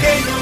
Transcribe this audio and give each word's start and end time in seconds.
que 0.00 0.35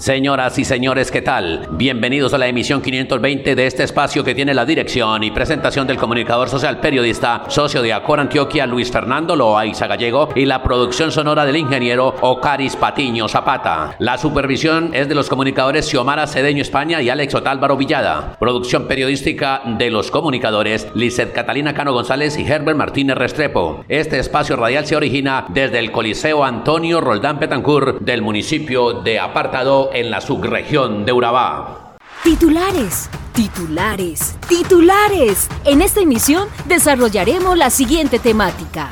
Señoras 0.00 0.58
y 0.58 0.64
señores, 0.64 1.10
¿qué 1.10 1.20
tal? 1.20 1.68
Bienvenidos 1.72 2.32
a 2.32 2.38
la 2.38 2.46
emisión 2.46 2.80
520 2.80 3.54
de 3.54 3.66
este 3.66 3.82
espacio 3.82 4.24
que 4.24 4.34
tiene 4.34 4.54
la 4.54 4.64
dirección 4.64 5.22
y 5.22 5.30
presentación 5.30 5.86
del 5.86 5.98
comunicador 5.98 6.48
social 6.48 6.80
periodista, 6.80 7.44
socio 7.48 7.82
de 7.82 7.92
Acor 7.92 8.18
Antioquia, 8.18 8.66
Luis 8.66 8.90
Fernando 8.90 9.36
Loaiza 9.36 9.86
Gallego, 9.88 10.30
y 10.34 10.46
la 10.46 10.62
producción 10.62 11.12
sonora 11.12 11.44
del 11.44 11.58
ingeniero 11.58 12.14
Ocaris 12.22 12.76
Patiño 12.76 13.28
Zapata. 13.28 13.94
La 13.98 14.16
supervisión 14.16 14.94
es 14.94 15.06
de 15.06 15.14
los 15.14 15.28
comunicadores 15.28 15.86
Xiomara 15.86 16.26
Cedeño 16.26 16.62
España 16.62 17.02
y 17.02 17.10
Alex 17.10 17.34
Otálvaro 17.34 17.76
Villada. 17.76 18.38
Producción 18.40 18.88
periodística 18.88 19.60
de 19.66 19.90
los 19.90 20.10
comunicadores 20.10 20.88
Lizeth 20.94 21.34
Catalina 21.34 21.74
Cano 21.74 21.92
González 21.92 22.38
y 22.38 22.50
Herbert 22.50 22.78
Martínez 22.78 23.18
Restrepo. 23.18 23.84
Este 23.86 24.18
espacio 24.18 24.56
radial 24.56 24.86
se 24.86 24.96
origina 24.96 25.44
desde 25.50 25.78
el 25.78 25.92
Coliseo 25.92 26.42
Antonio 26.42 27.02
Roldán 27.02 27.38
Petancur 27.38 28.00
del 28.00 28.22
municipio 28.22 28.94
de 28.94 29.20
Apartado 29.20 29.89
en 29.92 30.10
la 30.10 30.20
subregión 30.20 31.04
de 31.04 31.12
Urabá. 31.12 31.96
Titulares, 32.22 33.08
titulares, 33.32 34.36
titulares. 34.48 35.48
En 35.64 35.82
esta 35.82 36.00
emisión 36.00 36.48
desarrollaremos 36.66 37.56
la 37.56 37.70
siguiente 37.70 38.18
temática. 38.18 38.90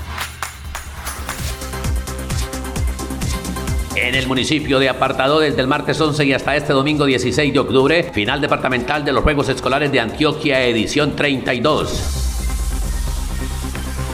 En 3.95 4.15
el 4.15 4.27
municipio 4.27 4.79
de 4.79 4.89
Apartado 4.89 5.41
desde 5.41 5.61
el 5.61 5.67
martes 5.67 6.01
11 6.01 6.25
y 6.25 6.33
hasta 6.33 6.57
este 6.57 6.73
domingo 6.73 7.05
16 7.05 7.53
de 7.53 7.59
octubre, 7.59 8.03
final 8.05 8.41
departamental 8.41 9.05
de 9.05 9.13
los 9.13 9.23
Juegos 9.23 9.49
Escolares 9.49 9.93
de 9.93 10.01
Antioquia 10.01 10.65
edición 10.65 11.17
32. 11.17 12.28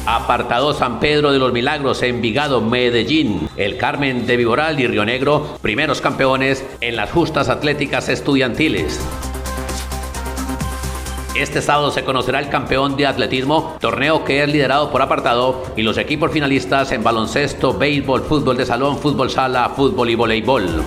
Apartado 0.06 0.74
San 0.74 1.00
Pedro 1.00 1.32
de 1.32 1.38
los 1.38 1.52
Milagros, 1.52 2.02
Envigado, 2.02 2.60
Medellín, 2.60 3.48
el 3.56 3.78
Carmen 3.78 4.26
de 4.26 4.36
Viboral 4.36 4.78
y 4.78 4.86
Río 4.86 5.06
Negro, 5.06 5.56
primeros 5.62 6.02
campeones 6.02 6.62
en 6.82 6.96
las 6.96 7.10
justas 7.10 7.48
atléticas 7.48 8.10
estudiantiles. 8.10 9.00
Este 11.34 11.62
sábado 11.62 11.90
se 11.90 12.04
conocerá 12.04 12.38
el 12.38 12.50
campeón 12.50 12.96
de 12.96 13.06
atletismo, 13.06 13.76
torneo 13.80 14.24
que 14.24 14.42
es 14.42 14.48
liderado 14.48 14.92
por 14.92 15.00
apartado, 15.00 15.64
y 15.74 15.82
los 15.82 15.96
equipos 15.96 16.30
finalistas 16.30 16.92
en 16.92 17.02
baloncesto, 17.02 17.72
béisbol, 17.72 18.24
fútbol 18.24 18.58
de 18.58 18.66
salón, 18.66 18.98
fútbol 18.98 19.30
sala, 19.30 19.70
fútbol 19.70 20.10
y 20.10 20.14
voleibol. 20.16 20.84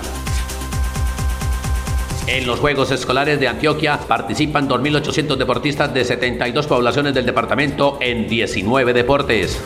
En 2.28 2.46
los 2.46 2.60
Juegos 2.60 2.92
Escolares 2.92 3.40
de 3.40 3.48
Antioquia 3.48 3.98
participan 4.06 4.68
2.800 4.68 5.38
deportistas 5.38 5.94
de 5.94 6.04
72 6.04 6.68
poblaciones 6.68 7.14
del 7.14 7.26
departamento 7.26 7.98
en 8.02 8.28
19 8.28 8.92
deportes. 8.92 9.58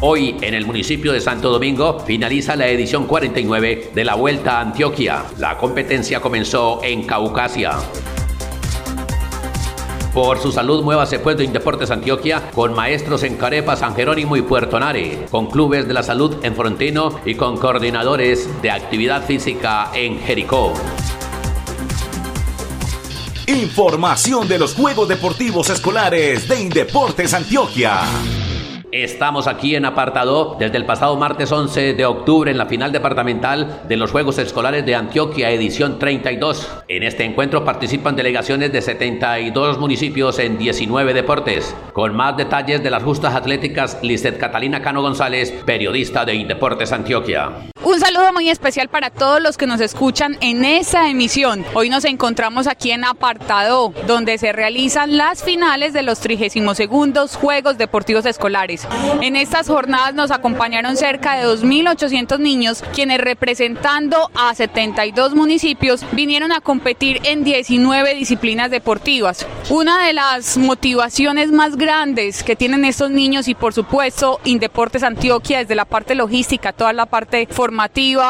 Hoy, 0.00 0.36
en 0.40 0.54
el 0.54 0.64
municipio 0.64 1.12
de 1.12 1.20
Santo 1.20 1.50
Domingo, 1.50 2.00
finaliza 2.00 2.56
la 2.56 2.66
edición 2.66 3.06
49 3.06 3.90
de 3.94 4.04
la 4.04 4.14
Vuelta 4.14 4.56
a 4.56 4.60
Antioquia. 4.62 5.24
La 5.36 5.58
competencia 5.58 6.20
comenzó 6.20 6.80
en 6.82 7.02
Caucasia. 7.02 7.72
Por 10.12 10.40
su 10.40 10.52
salud, 10.52 10.82
muévase 10.82 11.18
pues 11.18 11.36
de 11.36 11.44
Indeportes 11.44 11.90
Antioquia 11.90 12.50
con 12.54 12.74
maestros 12.74 13.22
en 13.22 13.36
Carepa, 13.36 13.76
San 13.76 13.94
Jerónimo 13.94 14.36
y 14.36 14.42
Puerto 14.42 14.80
Nare, 14.80 15.26
con 15.30 15.46
clubes 15.46 15.86
de 15.86 15.94
la 15.94 16.02
salud 16.02 16.36
en 16.42 16.54
Frontino 16.56 17.20
y 17.24 17.34
con 17.34 17.56
coordinadores 17.58 18.48
de 18.62 18.70
actividad 18.70 19.24
física 19.24 19.90
en 19.94 20.18
Jericó. 20.20 20.72
Información 23.46 24.46
de 24.48 24.58
los 24.58 24.74
Juegos 24.74 25.08
Deportivos 25.08 25.70
Escolares 25.70 26.48
de 26.48 26.60
Indeportes 26.60 27.32
Antioquia. 27.32 28.02
Estamos 28.92 29.48
aquí 29.48 29.74
en 29.74 29.84
apartado 29.84 30.56
desde 30.58 30.78
el 30.78 30.86
pasado 30.86 31.14
martes 31.16 31.52
11 31.52 31.92
de 31.92 32.06
octubre 32.06 32.50
en 32.50 32.56
la 32.56 32.64
final 32.64 32.90
departamental 32.90 33.82
de 33.86 33.98
los 33.98 34.12
Juegos 34.12 34.38
Escolares 34.38 34.86
de 34.86 34.94
Antioquia, 34.94 35.50
edición 35.50 35.98
32. 35.98 36.66
En 36.88 37.02
este 37.02 37.24
encuentro 37.24 37.66
participan 37.66 38.16
delegaciones 38.16 38.72
de 38.72 38.80
72 38.80 39.78
municipios 39.78 40.38
en 40.38 40.56
19 40.56 41.12
deportes. 41.12 41.76
Con 41.92 42.16
más 42.16 42.38
detalles 42.38 42.82
de 42.82 42.88
las 42.88 43.02
justas 43.02 43.34
atléticas, 43.34 43.98
Lizeth 44.02 44.38
Catalina 44.38 44.80
Cano 44.80 45.02
González, 45.02 45.52
periodista 45.66 46.24
de 46.24 46.36
Indeportes 46.36 46.90
Antioquia. 46.90 47.68
Un 47.84 48.00
saludo 48.00 48.32
muy 48.32 48.50
especial 48.50 48.88
para 48.88 49.10
todos 49.10 49.40
los 49.40 49.56
que 49.56 49.68
nos 49.68 49.80
escuchan 49.80 50.36
en 50.40 50.64
esta 50.64 51.08
emisión. 51.08 51.64
Hoy 51.74 51.88
nos 51.90 52.04
encontramos 52.04 52.66
aquí 52.66 52.90
en 52.90 53.04
Apartado, 53.04 53.94
donde 54.08 54.36
se 54.36 54.52
realizan 54.52 55.16
las 55.16 55.44
finales 55.44 55.92
de 55.92 56.02
los 56.02 56.18
32 56.18 57.36
Juegos 57.36 57.78
Deportivos 57.78 58.26
Escolares. 58.26 58.86
En 59.20 59.36
estas 59.36 59.68
jornadas 59.68 60.12
nos 60.12 60.32
acompañaron 60.32 60.96
cerca 60.96 61.36
de 61.36 61.46
2.800 61.46 62.40
niños, 62.40 62.82
quienes 62.92 63.20
representando 63.20 64.28
a 64.34 64.52
72 64.56 65.36
municipios 65.36 66.04
vinieron 66.12 66.50
a 66.50 66.60
competir 66.60 67.20
en 67.24 67.44
19 67.44 68.14
disciplinas 68.16 68.72
deportivas. 68.72 69.46
Una 69.70 70.04
de 70.04 70.14
las 70.14 70.58
motivaciones 70.58 71.52
más 71.52 71.76
grandes 71.76 72.42
que 72.42 72.56
tienen 72.56 72.84
estos 72.84 73.12
niños 73.12 73.46
y 73.46 73.54
por 73.54 73.72
supuesto 73.72 74.40
Indeportes 74.44 75.04
Antioquia 75.04 75.58
desde 75.58 75.76
la 75.76 75.84
parte 75.84 76.16
logística, 76.16 76.72
toda 76.72 76.92
la 76.92 77.06
parte 77.06 77.46
formativa, 77.46 77.67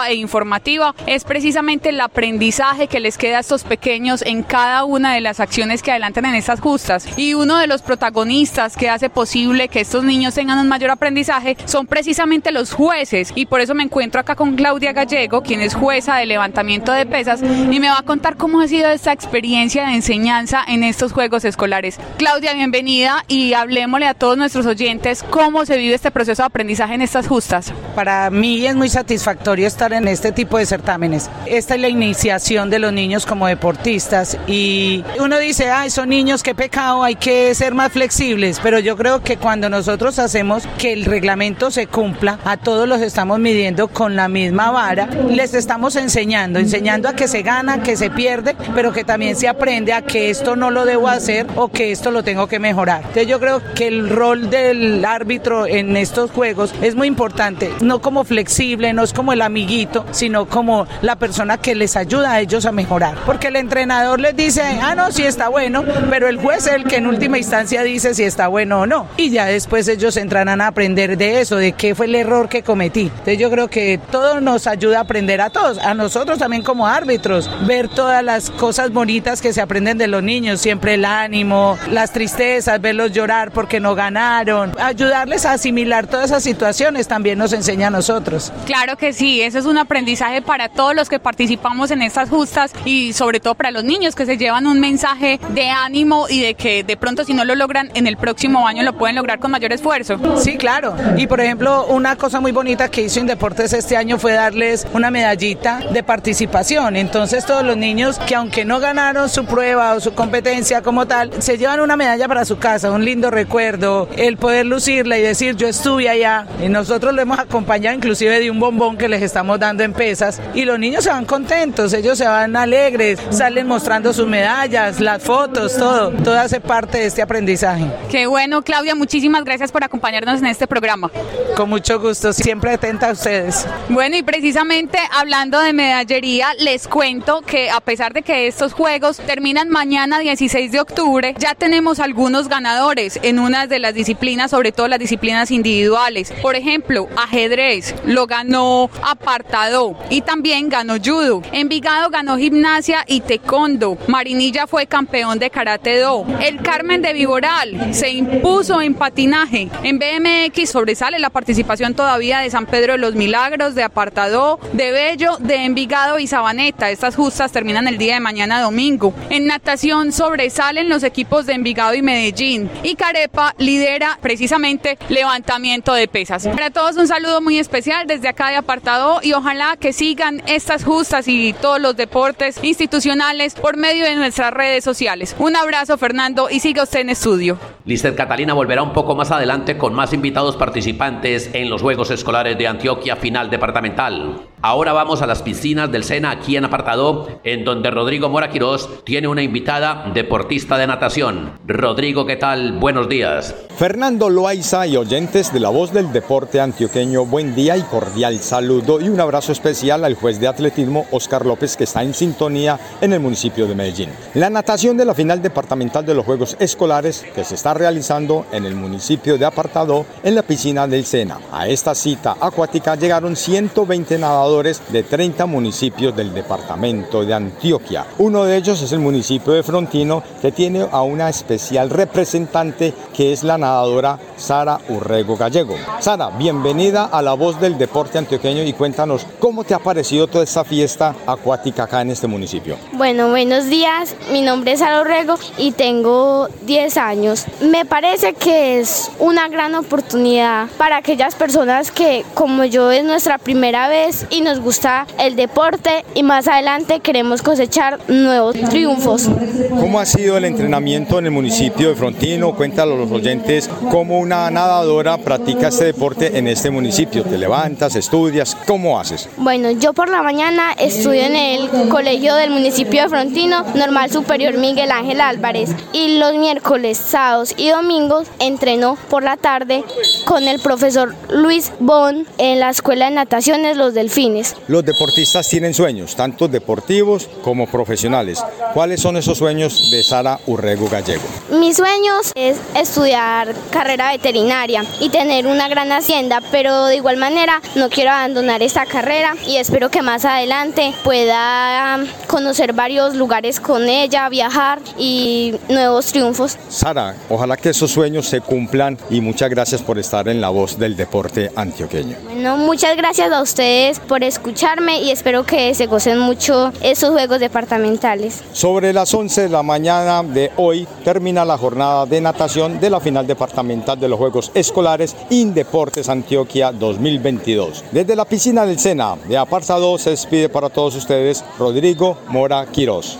e 0.08 0.14
informativa 0.14 0.94
es 1.06 1.22
precisamente 1.22 1.90
el 1.90 2.00
aprendizaje 2.00 2.88
que 2.88 2.98
les 2.98 3.16
queda 3.16 3.36
a 3.36 3.40
estos 3.40 3.62
pequeños 3.62 4.22
en 4.22 4.42
cada 4.42 4.84
una 4.84 5.14
de 5.14 5.20
las 5.20 5.38
acciones 5.38 5.80
que 5.80 5.92
adelantan 5.92 6.24
en 6.24 6.34
estas 6.34 6.60
justas. 6.60 7.06
Y 7.16 7.34
uno 7.34 7.56
de 7.58 7.68
los 7.68 7.82
protagonistas 7.82 8.76
que 8.76 8.90
hace 8.90 9.10
posible 9.10 9.68
que 9.68 9.80
estos 9.80 10.02
niños 10.02 10.34
tengan 10.34 10.58
un 10.58 10.66
mayor 10.66 10.90
aprendizaje 10.90 11.56
son 11.66 11.86
precisamente 11.86 12.50
los 12.50 12.72
jueces. 12.72 13.32
Y 13.36 13.46
por 13.46 13.60
eso 13.60 13.74
me 13.74 13.84
encuentro 13.84 14.20
acá 14.20 14.34
con 14.34 14.56
Claudia 14.56 14.92
Gallego, 14.92 15.42
quien 15.42 15.60
es 15.60 15.74
jueza 15.74 16.16
de 16.16 16.26
levantamiento 16.26 16.90
de 16.90 17.06
pesas, 17.06 17.40
y 17.40 17.78
me 17.78 17.88
va 17.88 18.00
a 18.00 18.02
contar 18.02 18.36
cómo 18.36 18.60
ha 18.60 18.66
sido 18.66 18.90
esta 18.90 19.12
experiencia 19.12 19.86
de 19.86 19.94
enseñanza 19.94 20.64
en 20.66 20.82
estos 20.82 21.12
juegos 21.12 21.44
escolares. 21.44 22.00
Claudia, 22.16 22.54
bienvenida 22.54 23.24
y 23.28 23.52
hablemosle 23.52 24.08
a 24.08 24.14
todos 24.14 24.36
nuestros 24.36 24.66
oyentes 24.66 25.22
cómo 25.22 25.64
se 25.64 25.76
vive 25.76 25.94
este 25.94 26.10
proceso 26.10 26.42
de 26.42 26.46
aprendizaje 26.46 26.94
en 26.94 27.02
estas 27.02 27.28
justas. 27.28 27.72
Para 27.94 28.30
mí 28.30 28.66
es 28.66 28.74
muy 28.74 28.88
satisfactorio 28.88 29.27
estar 29.66 29.92
en 29.92 30.08
este 30.08 30.32
tipo 30.32 30.58
de 30.58 30.66
certámenes. 30.66 31.30
Esta 31.46 31.74
es 31.74 31.80
la 31.80 31.88
iniciación 31.88 32.70
de 32.70 32.78
los 32.78 32.92
niños 32.92 33.26
como 33.26 33.46
deportistas 33.46 34.38
y 34.46 35.04
uno 35.20 35.38
dice, 35.38 35.70
ay, 35.70 35.90
son 35.90 36.08
niños, 36.08 36.42
qué 36.42 36.54
pecado, 36.54 37.02
hay 37.02 37.16
que 37.16 37.54
ser 37.54 37.74
más 37.74 37.92
flexibles, 37.92 38.60
pero 38.62 38.78
yo 38.78 38.96
creo 38.96 39.22
que 39.22 39.36
cuando 39.36 39.68
nosotros 39.68 40.18
hacemos 40.18 40.64
que 40.78 40.92
el 40.92 41.04
reglamento 41.04 41.70
se 41.70 41.86
cumpla, 41.86 42.38
a 42.44 42.56
todos 42.56 42.88
los 42.88 43.00
estamos 43.00 43.38
midiendo 43.38 43.88
con 43.88 44.16
la 44.16 44.28
misma 44.28 44.70
vara, 44.70 45.08
les 45.28 45.54
estamos 45.54 45.96
enseñando, 45.96 46.58
enseñando 46.58 47.08
a 47.08 47.14
que 47.14 47.28
se 47.28 47.42
gana, 47.42 47.82
que 47.82 47.96
se 47.96 48.10
pierde, 48.10 48.56
pero 48.74 48.92
que 48.92 49.04
también 49.04 49.36
se 49.36 49.48
aprende 49.48 49.92
a 49.92 50.02
que 50.02 50.30
esto 50.30 50.56
no 50.56 50.70
lo 50.70 50.84
debo 50.84 51.08
hacer 51.08 51.46
o 51.56 51.68
que 51.68 51.92
esto 51.92 52.10
lo 52.10 52.22
tengo 52.22 52.46
que 52.46 52.58
mejorar. 52.58 53.00
Entonces 53.00 53.26
yo 53.26 53.40
creo 53.40 53.62
que 53.74 53.88
el 53.88 54.08
rol 54.08 54.50
del 54.50 55.04
árbitro 55.04 55.66
en 55.66 55.96
estos 55.96 56.30
juegos 56.30 56.74
es 56.80 56.94
muy 56.94 57.08
importante, 57.08 57.70
no 57.80 58.00
como 58.00 58.24
flexible, 58.24 58.92
no 58.92 59.02
es 59.02 59.12
como 59.18 59.32
el 59.32 59.42
amiguito, 59.42 60.06
sino 60.12 60.46
como 60.46 60.86
la 61.02 61.16
persona 61.16 61.58
que 61.58 61.74
les 61.74 61.96
ayuda 61.96 62.34
a 62.34 62.40
ellos 62.40 62.66
a 62.66 62.70
mejorar. 62.70 63.16
Porque 63.26 63.48
el 63.48 63.56
entrenador 63.56 64.20
les 64.20 64.36
dice, 64.36 64.62
ah, 64.80 64.94
no, 64.94 65.10
sí 65.10 65.24
está 65.24 65.48
bueno, 65.48 65.82
pero 66.08 66.28
el 66.28 66.38
juez 66.38 66.68
es 66.68 66.74
el 66.74 66.84
que 66.84 66.98
en 66.98 67.08
última 67.08 67.36
instancia 67.36 67.82
dice 67.82 68.14
si 68.14 68.22
está 68.22 68.46
bueno 68.46 68.82
o 68.82 68.86
no. 68.86 69.08
Y 69.16 69.30
ya 69.30 69.46
después 69.46 69.88
ellos 69.88 70.16
entrarán 70.16 70.60
a 70.60 70.68
aprender 70.68 71.18
de 71.18 71.40
eso, 71.40 71.56
de 71.56 71.72
qué 71.72 71.96
fue 71.96 72.06
el 72.06 72.14
error 72.14 72.48
que 72.48 72.62
cometí. 72.62 73.10
Entonces 73.10 73.38
yo 73.38 73.50
creo 73.50 73.66
que 73.66 73.98
todo 74.12 74.40
nos 74.40 74.68
ayuda 74.68 74.98
a 74.98 75.00
aprender 75.00 75.40
a 75.40 75.50
todos, 75.50 75.78
a 75.78 75.94
nosotros 75.94 76.38
también 76.38 76.62
como 76.62 76.86
árbitros, 76.86 77.50
ver 77.66 77.88
todas 77.88 78.22
las 78.22 78.50
cosas 78.50 78.92
bonitas 78.92 79.42
que 79.42 79.52
se 79.52 79.60
aprenden 79.60 79.98
de 79.98 80.06
los 80.06 80.22
niños, 80.22 80.60
siempre 80.60 80.94
el 80.94 81.04
ánimo, 81.04 81.76
las 81.90 82.12
tristezas, 82.12 82.80
verlos 82.80 83.10
llorar 83.10 83.50
porque 83.50 83.80
no 83.80 83.96
ganaron, 83.96 84.72
ayudarles 84.78 85.44
a 85.44 85.54
asimilar 85.54 86.06
todas 86.06 86.26
esas 86.26 86.44
situaciones 86.44 87.08
también 87.08 87.36
nos 87.36 87.52
enseña 87.52 87.88
a 87.88 87.90
nosotros. 87.90 88.52
Claro 88.64 88.96
que 88.96 89.07
que 89.08 89.14
sí, 89.14 89.40
eso 89.40 89.58
es 89.58 89.64
un 89.64 89.78
aprendizaje 89.78 90.42
para 90.42 90.68
todos 90.68 90.94
los 90.94 91.08
que 91.08 91.18
participamos 91.18 91.90
en 91.90 92.02
estas 92.02 92.28
justas 92.28 92.72
y 92.84 93.14
sobre 93.14 93.40
todo 93.40 93.54
para 93.54 93.70
los 93.70 93.82
niños 93.82 94.14
que 94.14 94.26
se 94.26 94.36
llevan 94.36 94.66
un 94.66 94.80
mensaje 94.80 95.40
de 95.54 95.70
ánimo 95.70 96.26
y 96.28 96.42
de 96.42 96.52
que 96.52 96.84
de 96.84 96.98
pronto 96.98 97.24
si 97.24 97.32
no 97.32 97.46
lo 97.46 97.54
logran 97.54 97.90
en 97.94 98.06
el 98.06 98.18
próximo 98.18 98.68
año 98.68 98.82
lo 98.82 98.98
pueden 98.98 99.16
lograr 99.16 99.38
con 99.38 99.50
mayor 99.50 99.72
esfuerzo. 99.72 100.18
Sí, 100.38 100.58
claro. 100.58 100.94
Y 101.16 101.26
por 101.26 101.40
ejemplo, 101.40 101.86
una 101.86 102.16
cosa 102.16 102.38
muy 102.40 102.52
bonita 102.52 102.90
que 102.90 103.00
hizo 103.00 103.18
Indeportes 103.18 103.72
este 103.72 103.96
año 103.96 104.18
fue 104.18 104.34
darles 104.34 104.86
una 104.92 105.10
medallita 105.10 105.80
de 105.90 106.02
participación. 106.02 106.94
Entonces 106.96 107.46
todos 107.46 107.64
los 107.64 107.78
niños 107.78 108.18
que 108.26 108.34
aunque 108.34 108.66
no 108.66 108.78
ganaron 108.78 109.30
su 109.30 109.46
prueba 109.46 109.94
o 109.94 110.00
su 110.00 110.12
competencia 110.12 110.82
como 110.82 111.06
tal, 111.06 111.30
se 111.42 111.56
llevan 111.56 111.80
una 111.80 111.96
medalla 111.96 112.28
para 112.28 112.44
su 112.44 112.58
casa, 112.58 112.90
un 112.90 113.06
lindo 113.06 113.30
recuerdo, 113.30 114.06
el 114.18 114.36
poder 114.36 114.66
lucirla 114.66 115.16
y 115.16 115.22
decir 115.22 115.56
yo 115.56 115.66
estuve 115.66 116.10
allá. 116.10 116.46
Y 116.62 116.68
nosotros 116.68 117.14
lo 117.14 117.22
hemos 117.22 117.38
acompañado 117.38 117.96
inclusive 117.96 118.38
de 118.38 118.50
un 118.50 118.60
bombón 118.60 118.97
que 118.98 119.08
les 119.08 119.22
estamos 119.22 119.58
dando 119.58 119.82
en 119.82 119.92
pesas 119.92 120.40
y 120.54 120.64
los 120.64 120.78
niños 120.78 121.04
se 121.04 121.10
van 121.10 121.24
contentos, 121.24 121.92
ellos 121.92 122.18
se 122.18 122.26
van 122.26 122.56
alegres, 122.56 123.20
salen 123.30 123.66
mostrando 123.66 124.12
sus 124.12 124.26
medallas, 124.26 125.00
las 125.00 125.22
fotos, 125.22 125.76
todo, 125.76 126.10
todo 126.10 126.38
hace 126.38 126.60
parte 126.60 126.98
de 126.98 127.06
este 127.06 127.22
aprendizaje. 127.22 127.86
Qué 128.10 128.26
bueno, 128.26 128.62
Claudia, 128.62 128.94
muchísimas 128.94 129.44
gracias 129.44 129.72
por 129.72 129.84
acompañarnos 129.84 130.40
en 130.40 130.46
este 130.46 130.66
programa. 130.66 131.10
Con 131.56 131.70
mucho 131.70 132.00
gusto, 132.00 132.32
siempre 132.32 132.72
atenta 132.72 133.08
a 133.08 133.12
ustedes. 133.12 133.66
Bueno, 133.88 134.16
y 134.16 134.22
precisamente 134.22 134.98
hablando 135.12 135.60
de 135.60 135.72
medallería, 135.72 136.54
les 136.58 136.88
cuento 136.88 137.40
que 137.42 137.70
a 137.70 137.80
pesar 137.80 138.12
de 138.12 138.22
que 138.22 138.46
estos 138.46 138.72
juegos 138.72 139.18
terminan 139.18 139.68
mañana 139.68 140.18
16 140.18 140.72
de 140.72 140.80
octubre, 140.80 141.34
ya 141.38 141.54
tenemos 141.54 142.00
algunos 142.00 142.48
ganadores 142.48 143.18
en 143.22 143.38
una 143.38 143.66
de 143.66 143.78
las 143.78 143.94
disciplinas, 143.94 144.50
sobre 144.50 144.72
todo 144.72 144.88
las 144.88 144.98
disciplinas 144.98 145.50
individuales. 145.50 146.32
Por 146.42 146.56
ejemplo, 146.56 147.08
ajedrez 147.16 147.94
lo 148.04 148.26
ganó 148.26 148.87
Apartado 149.02 149.96
y 150.10 150.22
también 150.22 150.68
ganó 150.68 150.94
judo. 151.04 151.42
Envigado 151.52 152.10
ganó 152.10 152.36
gimnasia 152.38 153.04
y 153.06 153.20
taekwondo. 153.20 153.98
Marinilla 154.06 154.66
fue 154.66 154.86
campeón 154.86 155.38
de 155.38 155.50
karate 155.50 155.98
do. 155.98 156.24
El 156.40 156.62
Carmen 156.62 157.02
de 157.02 157.12
Viboral 157.12 157.94
se 157.94 158.10
impuso 158.10 158.80
en 158.80 158.94
patinaje. 158.94 159.68
En 159.82 159.98
BMX 159.98 160.70
sobresale 160.70 161.18
la 161.18 161.30
participación 161.30 161.94
todavía 161.94 162.40
de 162.40 162.50
San 162.50 162.66
Pedro 162.66 162.94
de 162.94 162.98
los 162.98 163.14
Milagros, 163.14 163.74
de 163.74 163.82
Apartado, 163.82 164.58
de 164.72 164.90
Bello, 164.90 165.36
de 165.38 165.64
Envigado 165.64 166.18
y 166.18 166.26
Sabaneta. 166.26 166.90
Estas 166.90 167.16
justas 167.16 167.52
terminan 167.52 167.86
el 167.88 167.98
día 167.98 168.14
de 168.14 168.20
mañana 168.20 168.60
domingo. 168.60 169.12
En 169.30 169.46
natación 169.46 170.12
sobresalen 170.12 170.88
los 170.88 171.02
equipos 171.02 171.46
de 171.46 171.54
Envigado 171.54 171.94
y 171.94 172.02
Medellín. 172.02 172.70
Y 172.82 172.94
Carepa 172.94 173.54
lidera 173.58 174.18
precisamente 174.20 174.98
levantamiento 175.08 175.94
de 175.94 176.08
pesas. 176.08 176.46
Para 176.48 176.70
todos 176.70 176.96
un 176.96 177.06
saludo 177.06 177.40
muy 177.40 177.58
especial 177.58 178.06
desde 178.06 178.28
acá 178.28 178.48
de 178.48 178.56
Apartado 178.56 178.77
y 179.22 179.32
ojalá 179.32 179.76
que 179.76 179.92
sigan 179.92 180.42
estas 180.46 180.84
justas 180.84 181.26
y 181.26 181.52
todos 181.52 181.80
los 181.80 181.96
deportes 181.96 182.62
institucionales 182.62 183.54
por 183.54 183.76
medio 183.76 184.04
de 184.04 184.14
nuestras 184.14 184.52
redes 184.52 184.84
sociales. 184.84 185.34
Un 185.38 185.56
abrazo 185.56 185.98
Fernando 185.98 186.48
y 186.50 186.60
siga 186.60 186.84
usted 186.84 187.00
en 187.00 187.10
estudio. 187.10 187.58
Lister 187.84 188.14
Catalina 188.14 188.54
volverá 188.54 188.82
un 188.82 188.92
poco 188.92 189.14
más 189.14 189.30
adelante 189.30 189.76
con 189.76 189.94
más 189.94 190.12
invitados 190.12 190.56
participantes 190.56 191.50
en 191.54 191.70
los 191.70 191.82
Juegos 191.82 192.10
Escolares 192.10 192.56
de 192.56 192.66
Antioquia 192.68 193.16
Final 193.16 193.50
Departamental. 193.50 194.42
Ahora 194.60 194.92
vamos 194.92 195.22
a 195.22 195.26
las 195.28 195.42
piscinas 195.42 195.92
del 195.92 196.02
Sena 196.02 196.32
aquí 196.32 196.56
en 196.56 196.64
Apartado, 196.64 197.28
en 197.44 197.64
donde 197.64 197.92
Rodrigo 197.92 198.28
Mora 198.28 198.50
Quirós 198.50 198.88
tiene 199.04 199.28
una 199.28 199.42
invitada 199.42 200.10
deportista 200.12 200.76
de 200.76 200.88
natación. 200.88 201.52
Rodrigo, 201.64 202.26
¿qué 202.26 202.34
tal? 202.34 202.72
Buenos 202.72 203.08
días. 203.08 203.54
Fernando 203.76 204.28
Loaiza 204.28 204.88
y 204.88 204.96
oyentes 204.96 205.52
de 205.52 205.60
la 205.60 205.68
voz 205.68 205.92
del 205.92 206.10
deporte 206.10 206.60
antioqueño, 206.60 207.24
buen 207.24 207.54
día 207.54 207.76
y 207.76 207.82
cordial 207.82 208.40
saludo 208.40 209.00
y 209.00 209.08
un 209.08 209.20
abrazo 209.20 209.52
especial 209.52 210.04
al 210.04 210.14
juez 210.14 210.40
de 210.40 210.48
atletismo 210.48 211.06
Oscar 211.12 211.46
López 211.46 211.76
que 211.76 211.84
está 211.84 212.02
en 212.02 212.12
sintonía 212.12 212.80
en 213.00 213.12
el 213.12 213.20
municipio 213.20 213.68
de 213.68 213.76
Medellín. 213.76 214.10
La 214.34 214.50
natación 214.50 214.96
de 214.96 215.04
la 215.04 215.14
final 215.14 215.40
departamental 215.40 216.04
de 216.04 216.14
los 216.14 216.26
Juegos 216.26 216.56
Escolares 216.58 217.24
que 217.32 217.44
se 217.44 217.54
está 217.54 217.74
realizando 217.74 218.46
en 218.50 218.66
el 218.66 218.74
municipio 218.74 219.38
de 219.38 219.44
Apartado 219.44 220.04
en 220.24 220.34
la 220.34 220.42
piscina 220.42 220.88
del 220.88 221.04
Sena. 221.04 221.38
A 221.52 221.68
esta 221.68 221.94
cita 221.94 222.36
acuática 222.40 222.96
llegaron 222.96 223.36
120 223.36 224.18
nadadores 224.18 224.47
de 224.48 225.02
30 225.02 225.44
municipios 225.44 226.16
del 226.16 226.32
departamento 226.32 227.22
de 227.22 227.34
Antioquia. 227.34 228.06
Uno 228.16 228.44
de 228.44 228.56
ellos 228.56 228.80
es 228.80 228.92
el 228.92 228.98
municipio 228.98 229.52
de 229.52 229.62
Frontino, 229.62 230.22
que 230.40 230.52
tiene 230.52 230.86
a 230.90 231.02
una 231.02 231.28
especial 231.28 231.90
representante 231.90 232.94
que 233.14 233.32
es 233.32 233.44
la 233.44 233.58
nadadora 233.58 234.18
Sara 234.38 234.80
Urrego 234.88 235.36
Gallego. 235.36 235.76
Sara, 236.00 236.30
bienvenida 236.30 237.04
a 237.04 237.20
la 237.20 237.34
voz 237.34 237.60
del 237.60 237.76
deporte 237.76 238.16
antioqueño 238.16 238.62
y 238.62 238.72
cuéntanos 238.72 239.26
cómo 239.38 239.64
te 239.64 239.74
ha 239.74 239.80
parecido 239.80 240.26
toda 240.26 240.44
esta 240.44 240.64
fiesta 240.64 241.14
acuática 241.26 241.82
acá 241.84 242.00
en 242.00 242.10
este 242.10 242.26
municipio. 242.26 242.76
Bueno, 242.92 243.28
buenos 243.28 243.66
días. 243.66 244.16
Mi 244.32 244.40
nombre 244.40 244.72
es 244.72 244.78
Sara 244.78 245.02
Urrego 245.02 245.34
y 245.58 245.72
tengo 245.72 246.48
10 246.62 246.96
años. 246.96 247.44
Me 247.60 247.84
parece 247.84 248.32
que 248.32 248.80
es 248.80 249.10
una 249.18 249.48
gran 249.48 249.74
oportunidad 249.74 250.68
para 250.78 250.96
aquellas 250.96 251.34
personas 251.34 251.90
que, 251.90 252.24
como 252.32 252.64
yo, 252.64 252.90
es 252.90 253.04
nuestra 253.04 253.36
primera 253.36 253.88
vez 253.88 254.26
nos 254.40 254.60
gusta 254.60 255.06
el 255.18 255.36
deporte 255.36 256.04
y 256.14 256.22
más 256.22 256.48
adelante 256.48 257.00
queremos 257.00 257.42
cosechar 257.42 257.98
nuevos 258.08 258.56
triunfos. 258.68 259.28
¿Cómo 259.70 259.98
ha 260.00 260.06
sido 260.06 260.36
el 260.36 260.44
entrenamiento 260.44 261.18
en 261.18 261.26
el 261.26 261.30
municipio 261.30 261.88
de 261.88 261.94
Frontino? 261.94 262.54
Cuéntalo 262.54 262.94
a 262.94 262.98
los 262.98 263.10
oyentes 263.10 263.68
cómo 263.90 264.18
una 264.18 264.50
nadadora 264.50 265.18
practica 265.18 265.68
este 265.68 265.86
deporte 265.86 266.38
en 266.38 266.48
este 266.48 266.70
municipio. 266.70 267.24
¿Te 267.24 267.38
levantas, 267.38 267.96
estudias? 267.96 268.56
¿Cómo 268.66 268.98
haces? 268.98 269.28
Bueno, 269.36 269.70
yo 269.70 269.92
por 269.92 270.08
la 270.08 270.22
mañana 270.22 270.72
estudio 270.72 271.22
en 271.22 271.36
el 271.36 271.88
colegio 271.88 272.34
del 272.34 272.50
municipio 272.50 273.02
de 273.02 273.08
Frontino, 273.08 273.64
Normal 273.74 274.10
Superior 274.10 274.56
Miguel 274.56 274.90
Ángel 274.90 275.20
Álvarez, 275.20 275.70
y 275.92 276.18
los 276.18 276.34
miércoles, 276.34 276.98
sábados 276.98 277.54
y 277.56 277.70
domingos 277.70 278.28
entreno 278.38 278.96
por 279.08 279.22
la 279.22 279.36
tarde 279.36 279.84
con 280.24 280.44
el 280.44 280.60
profesor 280.60 281.14
Luis 281.30 281.72
Bon 281.80 282.26
en 282.38 282.60
la 282.60 282.70
Escuela 282.70 283.06
de 283.06 283.12
Nataciones 283.12 283.76
Los 283.76 283.94
Delfines. 283.94 284.27
Los 284.66 284.84
deportistas 284.84 285.48
tienen 285.48 285.74
sueños, 285.74 286.14
tanto 286.14 286.48
deportivos 286.48 287.28
como 287.42 287.66
profesionales. 287.66 288.42
¿Cuáles 288.74 289.00
son 289.00 289.16
esos 289.16 289.38
sueños 289.38 289.90
de 289.90 290.02
Sara 290.02 290.38
Urrego 290.46 290.88
Gallego? 290.88 291.22
Mis 291.50 291.76
sueños 291.76 292.32
es 292.34 292.58
estudiar 292.74 293.54
carrera 293.70 294.12
veterinaria 294.12 294.84
y 295.00 295.08
tener 295.08 295.46
una 295.46 295.68
gran 295.68 295.90
hacienda, 295.92 296.42
pero 296.50 296.86
de 296.86 296.96
igual 296.96 297.16
manera 297.16 297.62
no 297.74 297.88
quiero 297.88 298.10
abandonar 298.10 298.62
esta 298.62 298.84
carrera 298.86 299.34
y 299.46 299.56
espero 299.56 299.90
que 299.90 300.02
más 300.02 300.24
adelante 300.24 300.92
pueda 301.02 302.04
conocer 302.26 302.72
varios 302.72 303.14
lugares 303.14 303.60
con 303.60 303.88
ella, 303.88 304.28
viajar 304.28 304.80
y 304.98 305.54
nuevos 305.68 306.06
triunfos. 306.06 306.58
Sara, 306.68 307.14
ojalá 307.28 307.56
que 307.56 307.70
esos 307.70 307.90
sueños 307.90 308.26
se 308.26 308.40
cumplan 308.40 308.98
y 309.10 309.20
muchas 309.20 309.48
gracias 309.48 309.82
por 309.82 309.98
estar 309.98 310.28
en 310.28 310.40
la 310.40 310.50
voz 310.50 310.78
del 310.78 310.96
deporte 310.96 311.50
antioqueño. 311.56 312.16
Bueno, 312.24 312.56
muchas 312.56 312.96
gracias 312.96 313.32
a 313.32 313.40
ustedes 313.40 314.00
por 314.00 314.17
escucharme 314.22 315.00
y 315.02 315.10
espero 315.10 315.44
que 315.44 315.74
se 315.74 315.86
gocen 315.86 316.18
mucho 316.18 316.72
esos 316.80 317.10
juegos 317.10 317.40
departamentales. 317.40 318.42
Sobre 318.52 318.92
las 318.92 319.12
11 319.12 319.42
de 319.42 319.48
la 319.48 319.62
mañana 319.62 320.22
de 320.22 320.50
hoy 320.56 320.86
termina 321.04 321.44
la 321.44 321.58
jornada 321.58 322.06
de 322.06 322.20
natación 322.20 322.80
de 322.80 322.90
la 322.90 323.00
final 323.00 323.26
departamental 323.26 323.98
de 323.98 324.08
los 324.08 324.18
Juegos 324.18 324.50
Escolares 324.54 325.16
Indeportes 325.30 326.08
Antioquia 326.08 326.72
2022. 326.72 327.84
Desde 327.92 328.16
la 328.16 328.24
piscina 328.24 328.66
del 328.66 328.78
Sena 328.78 329.16
de 329.28 329.36
Apartado 329.36 329.98
se 329.98 330.10
despide 330.10 330.48
para 330.48 330.68
todos 330.68 330.94
ustedes 330.96 331.44
Rodrigo 331.58 332.18
Mora 332.28 332.66
Quirós. 332.66 333.18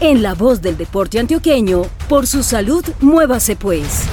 En 0.00 0.22
la 0.22 0.34
voz 0.34 0.60
del 0.60 0.76
deporte 0.76 1.18
antioqueño, 1.18 1.82
por 2.08 2.26
su 2.26 2.42
salud, 2.42 2.84
muévase 3.00 3.56
pues. 3.56 4.06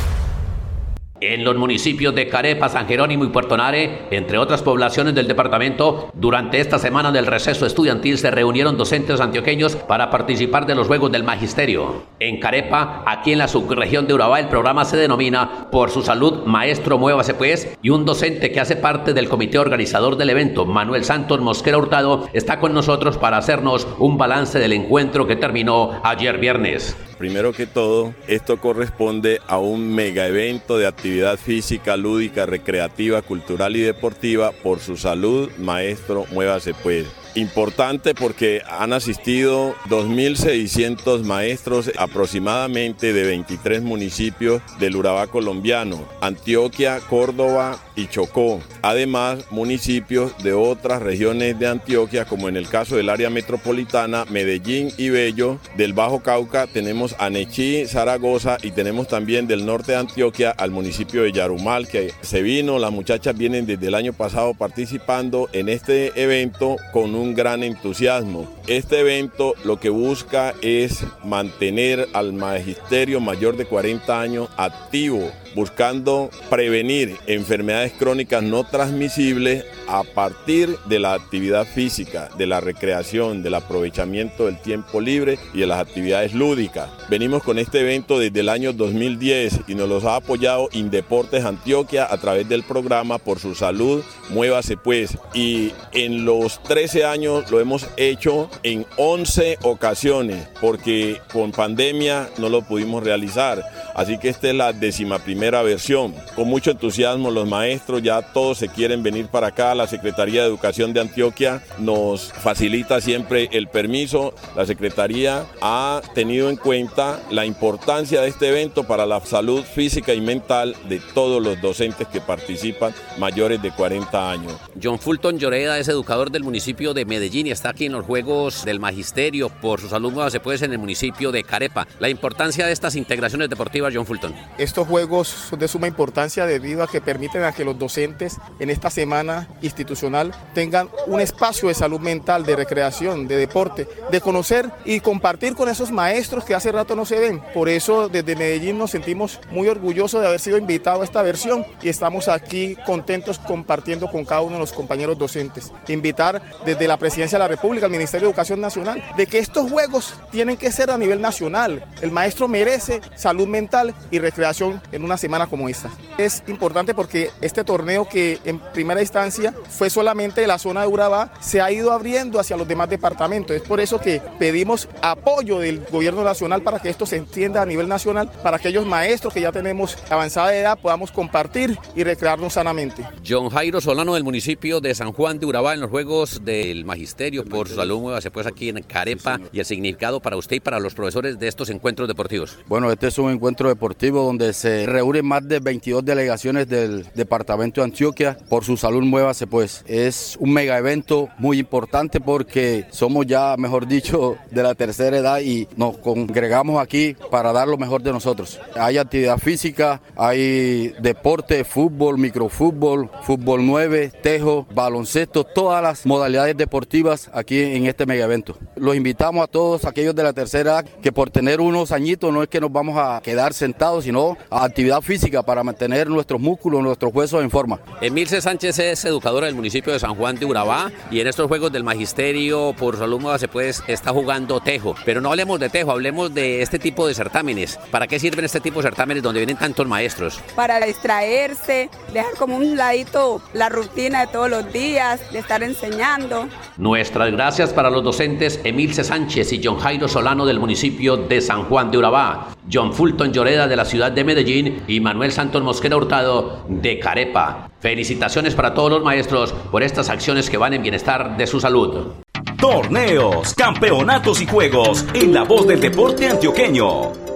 En 1.26 1.46
los 1.46 1.56
municipios 1.56 2.14
de 2.14 2.28
Carepa, 2.28 2.68
San 2.68 2.86
Jerónimo 2.86 3.24
y 3.24 3.30
Puerto 3.30 3.56
Nare, 3.56 4.08
entre 4.12 4.38
otras 4.38 4.62
poblaciones 4.62 5.16
del 5.16 5.26
departamento, 5.26 6.12
durante 6.14 6.60
esta 6.60 6.80
semana 6.80 7.14
del 7.14 7.28
receso 7.28 7.66
estudiantil 7.66 8.18
se 8.18 8.30
reunieron 8.30 8.76
docentes 8.76 9.22
antioqueños 9.22 9.78
para 9.78 10.10
participar 10.10 10.66
de 10.66 10.76
los 10.76 10.88
Juegos 10.88 11.14
del 11.14 11.24
Magisterio. 11.24 12.04
En 12.20 12.42
Carepa, 12.42 13.06
aquí 13.08 13.32
en 13.32 13.38
la 13.38 13.48
subregión 13.48 14.06
de 14.06 14.14
Urabá, 14.14 14.42
el 14.42 14.50
programa 14.50 14.84
se 14.84 14.98
denomina 14.98 15.70
Por 15.72 15.92
su 15.92 16.02
salud, 16.02 16.44
Maestro 16.46 16.98
Muévase 16.98 17.36
Pues, 17.36 17.74
y 17.82 17.90
un 17.90 18.04
docente 18.04 18.52
que 18.52 18.60
hace 18.60 18.76
parte 18.76 19.14
del 19.14 19.30
comité 19.30 19.60
organizador 19.60 20.18
del 20.18 20.30
evento, 20.30 20.66
Manuel 20.66 21.06
Santos 21.06 21.40
Mosquera 21.40 21.78
Hurtado, 21.78 22.28
está 22.34 22.60
con 22.60 22.74
nosotros 22.74 23.18
para 23.18 23.38
hacernos 23.38 23.88
un 23.98 24.18
balance 24.18 24.60
del 24.60 24.74
encuentro 24.74 25.26
que 25.26 25.38
terminó 25.38 26.02
ayer 26.04 26.38
viernes. 26.38 26.98
Primero 27.18 27.54
que 27.54 27.68
todo, 27.68 28.14
esto 28.28 28.60
corresponde 28.60 29.40
a 29.48 29.60
un 29.60 29.94
mega 29.94 30.28
evento 30.28 30.78
de 30.78 30.88
actividad 30.88 31.38
física, 31.38 31.96
lúdica, 31.96 32.46
recreativa, 32.46 33.22
cultural 33.22 33.76
y 33.76 33.82
deportiva 33.82 34.52
por 34.52 34.80
su 34.80 34.98
salud, 34.98 35.50
maestro, 35.58 36.26
muévase 36.32 36.74
pues. 36.74 37.23
Importante 37.36 38.14
porque 38.14 38.62
han 38.70 38.94
asistido 38.94 39.76
2.600 39.90 41.24
maestros 41.24 41.92
aproximadamente 41.98 43.14
de 43.14 43.24
23 43.24 43.82
municipios 43.82 44.62
del 44.80 44.96
Urabá 44.96 45.28
colombiano, 45.28 46.08
Antioquia, 46.22 47.00
Córdoba 47.10 47.80
y 47.96 48.08
Chocó. 48.08 48.62
Además, 48.82 49.46
municipios 49.52 50.38
de 50.44 50.54
otras 50.54 51.02
regiones 51.02 51.58
de 51.60 51.68
Antioquia, 51.68 52.26
como 52.26 52.50
en 52.50 52.58
el 52.58 52.68
caso 52.68 52.96
del 52.96 53.10
área 53.10 53.30
metropolitana, 53.30 54.26
Medellín 54.30 54.92
y 54.98 55.10
Bello, 55.10 55.60
del 55.78 55.94
Bajo 55.94 56.22
Cauca 56.22 56.68
tenemos 56.68 57.16
Anechí, 57.20 57.86
Zaragoza 57.88 58.58
y 58.62 58.72
tenemos 58.72 59.08
también 59.08 59.48
del 59.48 59.66
norte 59.66 59.94
de 59.94 60.00
Antioquia 60.00 60.52
al 60.52 60.72
municipio 60.72 61.24
de 61.24 61.32
Yarumal, 61.32 61.88
que 61.88 62.14
se 62.22 62.42
vino, 62.42 62.80
las 62.80 62.92
muchachas 62.92 63.38
vienen 63.38 63.66
desde 63.66 63.88
el 63.88 63.96
año 63.96 64.14
pasado 64.14 64.54
participando 64.54 65.50
en 65.54 65.70
este 65.70 66.22
evento 66.22 66.76
con 66.92 67.16
un 67.16 67.23
gran 67.32 67.64
entusiasmo. 67.64 68.54
Este 68.68 69.00
evento 69.00 69.54
lo 69.64 69.80
que 69.80 69.90
busca 69.90 70.54
es 70.62 71.06
mantener 71.24 72.10
al 72.12 72.34
magisterio 72.34 73.22
mayor 73.22 73.56
de 73.56 73.66
40 73.66 74.20
años 74.20 74.50
activo 74.58 75.32
buscando 75.56 76.30
prevenir 76.50 77.16
enfermedades 77.28 77.94
crónicas 77.94 78.44
no 78.44 78.64
transmisibles 78.64 79.66
a 79.88 80.04
partir 80.04 80.78
de 80.86 81.00
la 81.00 81.14
actividad 81.14 81.66
física, 81.66 82.30
de 82.38 82.48
la 82.48 82.62
recreación, 82.62 83.44
del 83.44 83.56
aprovechamiento 83.56 84.46
del 84.46 84.60
tiempo 84.60 85.02
libre 85.02 85.38
y 85.54 85.60
de 85.60 85.68
las 85.68 85.80
actividades 85.80 86.34
lúdicas. 86.34 86.90
Venimos 87.10 87.44
con 87.44 87.60
este 87.60 87.82
evento 87.82 88.20
desde 88.20 88.40
el 88.40 88.50
año 88.50 88.74
2010 88.74 89.62
y 89.68 89.76
nos 89.76 89.90
los 89.90 90.06
ha 90.06 90.16
apoyado 90.16 90.70
Indeportes 90.72 91.46
Antioquia 91.46 92.08
a 92.10 92.18
través 92.18 92.48
del 92.48 92.64
programa 92.64 93.18
Por 93.18 93.40
su 93.40 93.56
Salud, 93.56 94.04
Muévase 94.30 94.78
Pues. 94.78 95.18
Y 95.34 95.72
en 95.92 96.26
los 96.26 96.62
13 96.64 97.06
años 97.06 97.50
lo 97.52 97.60
hemos 97.60 97.88
hecho 97.98 98.50
en 98.64 98.86
11 98.98 99.60
ocasiones 99.64 100.48
porque 100.62 101.20
con 101.32 101.52
pandemia 101.52 102.30
no 102.38 102.50
lo 102.50 102.62
pudimos 102.62 103.04
realizar. 103.04 103.64
Así 103.96 104.18
que 104.18 104.30
esta 104.30 104.50
es 104.50 104.56
la 104.56 104.74
décima 104.74 105.20
primera 105.20 105.43
versión. 105.52 106.16
Con 106.36 106.48
mucho 106.48 106.72
entusiasmo 106.72 107.30
los 107.30 107.48
maestros 107.48 108.02
ya 108.02 108.22
todos 108.22 108.58
se 108.58 108.70
quieren 108.70 109.04
venir 109.04 109.28
para 109.28 109.48
acá. 109.48 109.76
La 109.76 109.88
Secretaría 109.88 110.42
de 110.42 110.48
Educación 110.48 110.94
de 110.94 111.02
Antioquia 111.02 111.62
nos 111.80 112.32
facilita 112.32 113.02
siempre 113.02 113.50
el 113.52 113.68
permiso. 113.68 114.34
La 114.56 114.66
Secretaría 114.66 115.46
ha 115.62 116.02
tenido 116.16 116.50
en 116.50 116.56
cuenta 116.56 117.20
la 117.30 117.46
importancia 117.46 118.22
de 118.22 118.30
este 118.30 118.50
evento 118.50 118.86
para 118.86 119.06
la 119.06 119.20
salud 119.22 119.64
física 119.64 120.14
y 120.14 120.22
mental 120.22 120.76
de 120.88 121.02
todos 121.14 121.44
los 121.44 121.62
docentes 121.62 122.08
que 122.08 122.22
participan 122.22 122.94
mayores 123.18 123.62
de 123.62 123.72
40 123.72 124.32
años. 124.32 124.54
John 124.82 125.00
Fulton 125.00 125.38
Lloreda 125.38 125.78
es 125.80 125.88
educador 125.88 126.32
del 126.32 126.44
municipio 126.44 126.94
de 126.94 127.06
Medellín 127.06 127.48
y 127.48 127.52
está 127.52 127.70
aquí 127.70 127.86
en 127.86 127.92
los 127.92 128.06
Juegos 128.06 128.64
del 128.66 128.80
Magisterio 128.80 129.50
por 129.50 129.82
sus 129.82 129.92
alumnos 129.94 130.32
se 130.32 130.40
puede 130.40 130.64
en 130.64 130.72
el 130.72 130.78
municipio 130.78 131.32
de 131.32 131.44
Carepa. 131.44 131.88
La 132.00 132.10
importancia 132.10 132.66
de 132.66 132.72
estas 132.72 132.96
integraciones 132.96 133.50
deportivas 133.50 133.94
John 133.94 134.06
Fulton? 134.06 134.34
Estos 134.58 134.88
juegos 134.88 135.33
son 135.34 135.60
de 135.60 135.68
suma 135.68 135.88
importancia 135.88 136.46
debido 136.46 136.84
a 136.84 136.88
que 136.88 137.02
permiten 137.02 137.44
a 137.44 137.52
que 137.52 137.66
los 137.66 137.78
docentes 137.78 138.38
en 138.60 138.70
esta 138.70 138.90
semana 138.90 139.48
institucional 139.62 140.34
tengan 140.54 140.90
un 141.08 141.20
espacio 141.20 141.68
de 141.68 141.74
salud 141.74 142.00
mental, 142.00 142.46
de 142.46 142.56
recreación, 142.56 143.28
de 143.28 143.38
deporte, 143.38 143.88
de 144.12 144.22
conocer 144.22 144.70
y 144.86 145.00
compartir 145.00 145.56
con 145.56 145.70
esos 145.70 145.92
maestros 145.92 146.44
que 146.44 146.56
hace 146.56 146.72
rato 146.72 146.96
no 146.96 147.06
se 147.06 147.20
ven. 147.20 147.42
Por 147.54 147.70
eso 147.70 148.10
desde 148.10 148.36
Medellín 148.36 148.78
nos 148.78 148.92
sentimos 148.92 149.40
muy 149.52 149.68
orgullosos 149.68 150.22
de 150.22 150.28
haber 150.28 150.40
sido 150.40 150.58
invitados 150.58 151.02
a 151.02 151.06
esta 151.06 151.22
versión 151.22 151.66
y 151.82 151.90
estamos 151.90 152.28
aquí 152.28 152.78
contentos 152.86 153.40
compartiendo 153.40 154.10
con 154.10 154.26
cada 154.26 154.42
uno 154.42 154.54
de 154.56 154.62
los 154.62 154.74
compañeros 154.74 155.18
docentes. 155.18 155.72
Invitar 155.88 156.42
desde 156.66 156.88
la 156.88 156.98
Presidencia 156.98 157.38
de 157.38 157.44
la 157.44 157.48
República, 157.48 157.86
al 157.86 157.92
Ministerio 157.92 158.28
de 158.28 158.32
Educación 158.32 158.62
Nacional, 158.62 159.04
de 159.18 159.28
que 159.28 159.40
estos 159.40 159.70
juegos 159.70 160.16
tienen 160.32 160.58
que 160.58 160.72
ser 160.72 160.92
a 160.92 160.98
nivel 160.98 161.22
nacional. 161.22 161.86
El 162.02 162.12
maestro 162.12 162.48
merece 162.48 163.02
salud 163.16 163.48
mental 163.48 163.94
y 164.12 164.20
recreación 164.20 164.82
en 164.92 165.04
una 165.04 165.18
semana 165.24 165.48
como 165.48 165.70
esta. 165.70 165.90
Es 166.18 166.44
importante 166.48 166.94
porque 166.94 167.32
este 167.40 167.64
torneo 167.64 168.08
que 168.08 168.40
en 168.44 168.60
primera 168.60 169.02
instancia 169.02 169.54
fue 169.70 169.90
solamente 169.90 170.42
de 170.42 170.48
la 170.48 170.60
zona 170.60 170.82
de 170.82 170.88
Urabá, 170.88 171.34
se 171.40 171.62
ha 171.62 171.72
ido 171.72 171.94
abriendo 171.94 172.42
hacia 172.42 172.58
los 172.58 172.68
demás 172.68 172.90
departamentos. 172.90 173.56
Es 173.56 173.62
por 173.62 173.80
eso 173.80 174.00
que 174.00 174.22
pedimos 174.38 174.90
apoyo 175.02 175.60
del 175.60 175.80
gobierno 175.90 176.26
nacional 176.26 176.62
para 176.62 176.80
que 176.80 176.90
esto 176.90 177.06
se 177.06 177.16
entienda 177.16 177.62
a 177.62 177.66
nivel 177.66 177.88
nacional, 177.88 178.30
para 178.44 178.58
que 178.60 178.64
aquellos 178.64 178.86
maestros 178.86 179.34
que 179.34 179.42
ya 179.42 179.52
tenemos 179.52 179.98
avanzada 180.10 180.56
edad 180.56 180.78
podamos 180.78 181.12
compartir 181.12 181.78
y 181.96 182.04
recrearnos 182.04 182.54
sanamente. 182.54 183.06
John 183.28 183.50
Jairo 183.50 183.80
Solano 183.80 184.16
del 184.16 184.24
municipio 184.24 184.82
de 184.82 184.96
San 184.96 185.14
Juan 185.14 185.40
de 185.40 185.46
Urabá 185.46 185.74
en 185.74 185.82
los 185.82 185.90
Juegos 185.90 186.44
del 186.44 186.84
Magisterio 186.86 187.46
por 187.46 187.70
su 187.70 187.76
salud 187.76 187.94
se 188.20 188.32
pues 188.32 188.48
aquí 188.48 188.70
en 188.70 188.82
Carepa 188.82 189.40
y 189.52 189.60
el 189.60 189.66
significado 189.66 190.20
para 190.20 190.36
usted 190.36 190.56
y 190.56 190.60
para 190.60 190.80
los 190.80 190.94
profesores 190.94 191.38
de 191.38 191.48
estos 191.48 191.70
encuentros 191.70 192.08
deportivos. 192.08 192.58
Bueno, 192.68 192.92
este 192.92 193.08
es 193.08 193.18
un 193.18 193.32
encuentro 193.32 193.70
deportivo 193.70 194.24
donde 194.24 194.54
se 194.54 194.86
más 195.22 195.48
de 195.48 195.60
22 195.60 196.04
delegaciones 196.04 196.68
del 196.68 197.06
departamento 197.14 197.82
de 197.82 197.86
Antioquia 197.86 198.38
por 198.50 198.64
su 198.64 198.78
salud 198.78 199.04
muévase 199.04 199.48
pues. 199.48 199.84
Es 199.88 200.38
un 200.40 200.54
mega 200.54 200.78
evento 200.78 201.30
muy 201.38 201.60
importante 201.60 202.20
porque 202.20 202.86
somos 202.90 203.26
ya, 203.26 203.56
mejor 203.58 203.88
dicho, 203.88 204.38
de 204.50 204.64
la 204.64 204.76
tercera 204.76 205.18
edad 205.18 205.40
y 205.42 205.68
nos 205.76 205.98
congregamos 205.98 206.82
aquí 206.82 207.16
para 207.30 207.52
dar 207.52 207.68
lo 207.68 207.78
mejor 207.78 208.02
de 208.02 208.12
nosotros. 208.12 208.60
Hay 208.76 208.98
actividad 208.98 209.38
física, 209.38 210.02
hay 210.16 210.94
deporte, 211.00 211.64
fútbol, 211.64 212.18
microfútbol, 212.18 213.10
fútbol 213.24 213.66
9, 213.66 214.12
tejo, 214.22 214.66
baloncesto, 214.74 215.44
todas 215.44 215.84
las 215.84 216.06
modalidades 216.06 216.58
deportivas 216.58 217.30
aquí 217.34 217.60
en 217.60 217.86
este 217.86 218.06
mega 218.06 218.26
evento. 218.26 218.58
Los 218.76 218.96
invitamos 218.96 219.44
a 219.44 219.48
todos 219.48 219.86
aquellos 219.86 220.16
de 220.16 220.24
la 220.24 220.34
tercera 220.34 220.72
edad 220.72 220.86
que 221.02 221.12
por 221.12 221.30
tener 221.30 221.62
unos 221.62 221.92
añitos 221.92 222.34
no 222.34 222.44
es 222.44 222.50
que 222.50 222.62
nos 222.62 222.72
vamos 222.72 222.98
a 222.98 223.22
quedar 223.22 223.54
sentados, 223.54 224.06
sino 224.06 224.38
a 224.50 224.64
actividad 224.64 225.02
física 225.04 225.44
para 225.44 225.64
mantener 225.64 226.10
nuestros 226.10 226.40
músculos, 226.40 226.82
nuestros 226.82 227.14
huesos 227.14 227.44
en 227.44 227.52
forma. 227.52 227.80
Emilce 228.02 228.42
Sánchez 228.42 228.80
es 228.80 229.06
educadora 229.06 229.48
del 229.48 229.56
municipio 229.56 229.94
de 229.94 230.00
San 230.00 230.16
Juan 230.16 230.38
de 230.38 230.46
Urabá 230.46 230.92
y 231.12 231.20
en 231.20 231.28
estos 231.28 231.48
Juegos 231.48 231.72
del 231.72 231.84
Magisterio 231.84 232.74
por 232.78 232.98
su 232.98 233.04
alumno 233.04 233.38
se 233.38 233.48
puede 233.48 233.74
está 233.88 234.12
jugando 234.12 234.60
tejo. 234.60 234.96
Pero 235.06 235.22
no 235.22 235.30
hablemos 235.30 235.60
de 235.60 235.70
tejo, 235.70 235.92
hablemos 235.92 236.34
de 236.34 236.62
este 236.62 236.80
tipo 236.80 237.08
de 237.08 237.14
certámenes. 237.14 237.78
¿Para 237.92 238.08
qué 238.08 238.20
sirven 238.20 238.46
este 238.46 238.60
tipo 238.60 238.80
de 238.80 238.84
certámenes 238.84 239.24
donde 239.24 239.40
vienen 239.40 239.58
tantos 239.58 239.88
maestros? 239.88 240.40
Para 240.56 240.80
distraerse, 240.86 241.90
dejar 242.14 242.34
como 242.38 242.58
un 242.58 242.78
ladito 242.78 243.42
la 243.54 243.70
rutina 243.70 244.22
de 244.22 244.28
todos 244.28 244.50
los 244.50 244.72
días, 244.72 245.20
de 245.32 245.40
estar 245.40 245.64
enseñando. 245.64 246.48
Nuestras 246.78 247.32
gracias 247.32 247.74
para 247.74 247.90
los 247.90 248.04
docentes 248.04 248.60
Emilce 248.64 249.04
Sánchez 249.04 249.54
y 249.54 249.62
John 249.64 249.80
Jairo 249.80 250.08
Solano 250.08 250.46
del 250.46 250.60
municipio 250.60 251.18
de 251.18 251.42
San 251.42 251.64
Juan 251.64 251.92
de 251.92 251.98
Urabá. 251.98 252.50
John 252.72 252.94
Fulton 252.94 253.34
Lloreda 253.34 253.68
de 253.68 253.76
la 253.76 253.86
ciudad 253.86 254.12
de 254.12 254.24
Medellín 254.24 254.84
y 254.88 255.00
Manuel 255.00 255.32
Santos 255.32 255.64
Mosquera 255.64 255.98
Hurtado 255.98 256.64
de 256.68 257.00
Carepa. 257.00 257.70
Felicitaciones 257.80 258.56
para 258.56 258.74
todos 258.74 258.90
los 258.90 259.04
maestros 259.04 259.54
por 259.72 259.84
estas 259.84 260.10
acciones 260.10 260.50
que 260.50 260.58
van 260.58 260.74
en 260.74 260.82
bienestar 260.82 261.38
de 261.38 261.48
su 261.48 261.60
salud. 261.60 262.14
Torneos, 262.58 263.54
campeonatos 263.56 264.42
y 264.42 264.48
juegos 264.48 265.06
en 265.14 265.34
la 265.34 265.44
voz 265.44 265.68
del 265.68 265.82
deporte 265.82 266.30
antioqueño. 266.30 267.33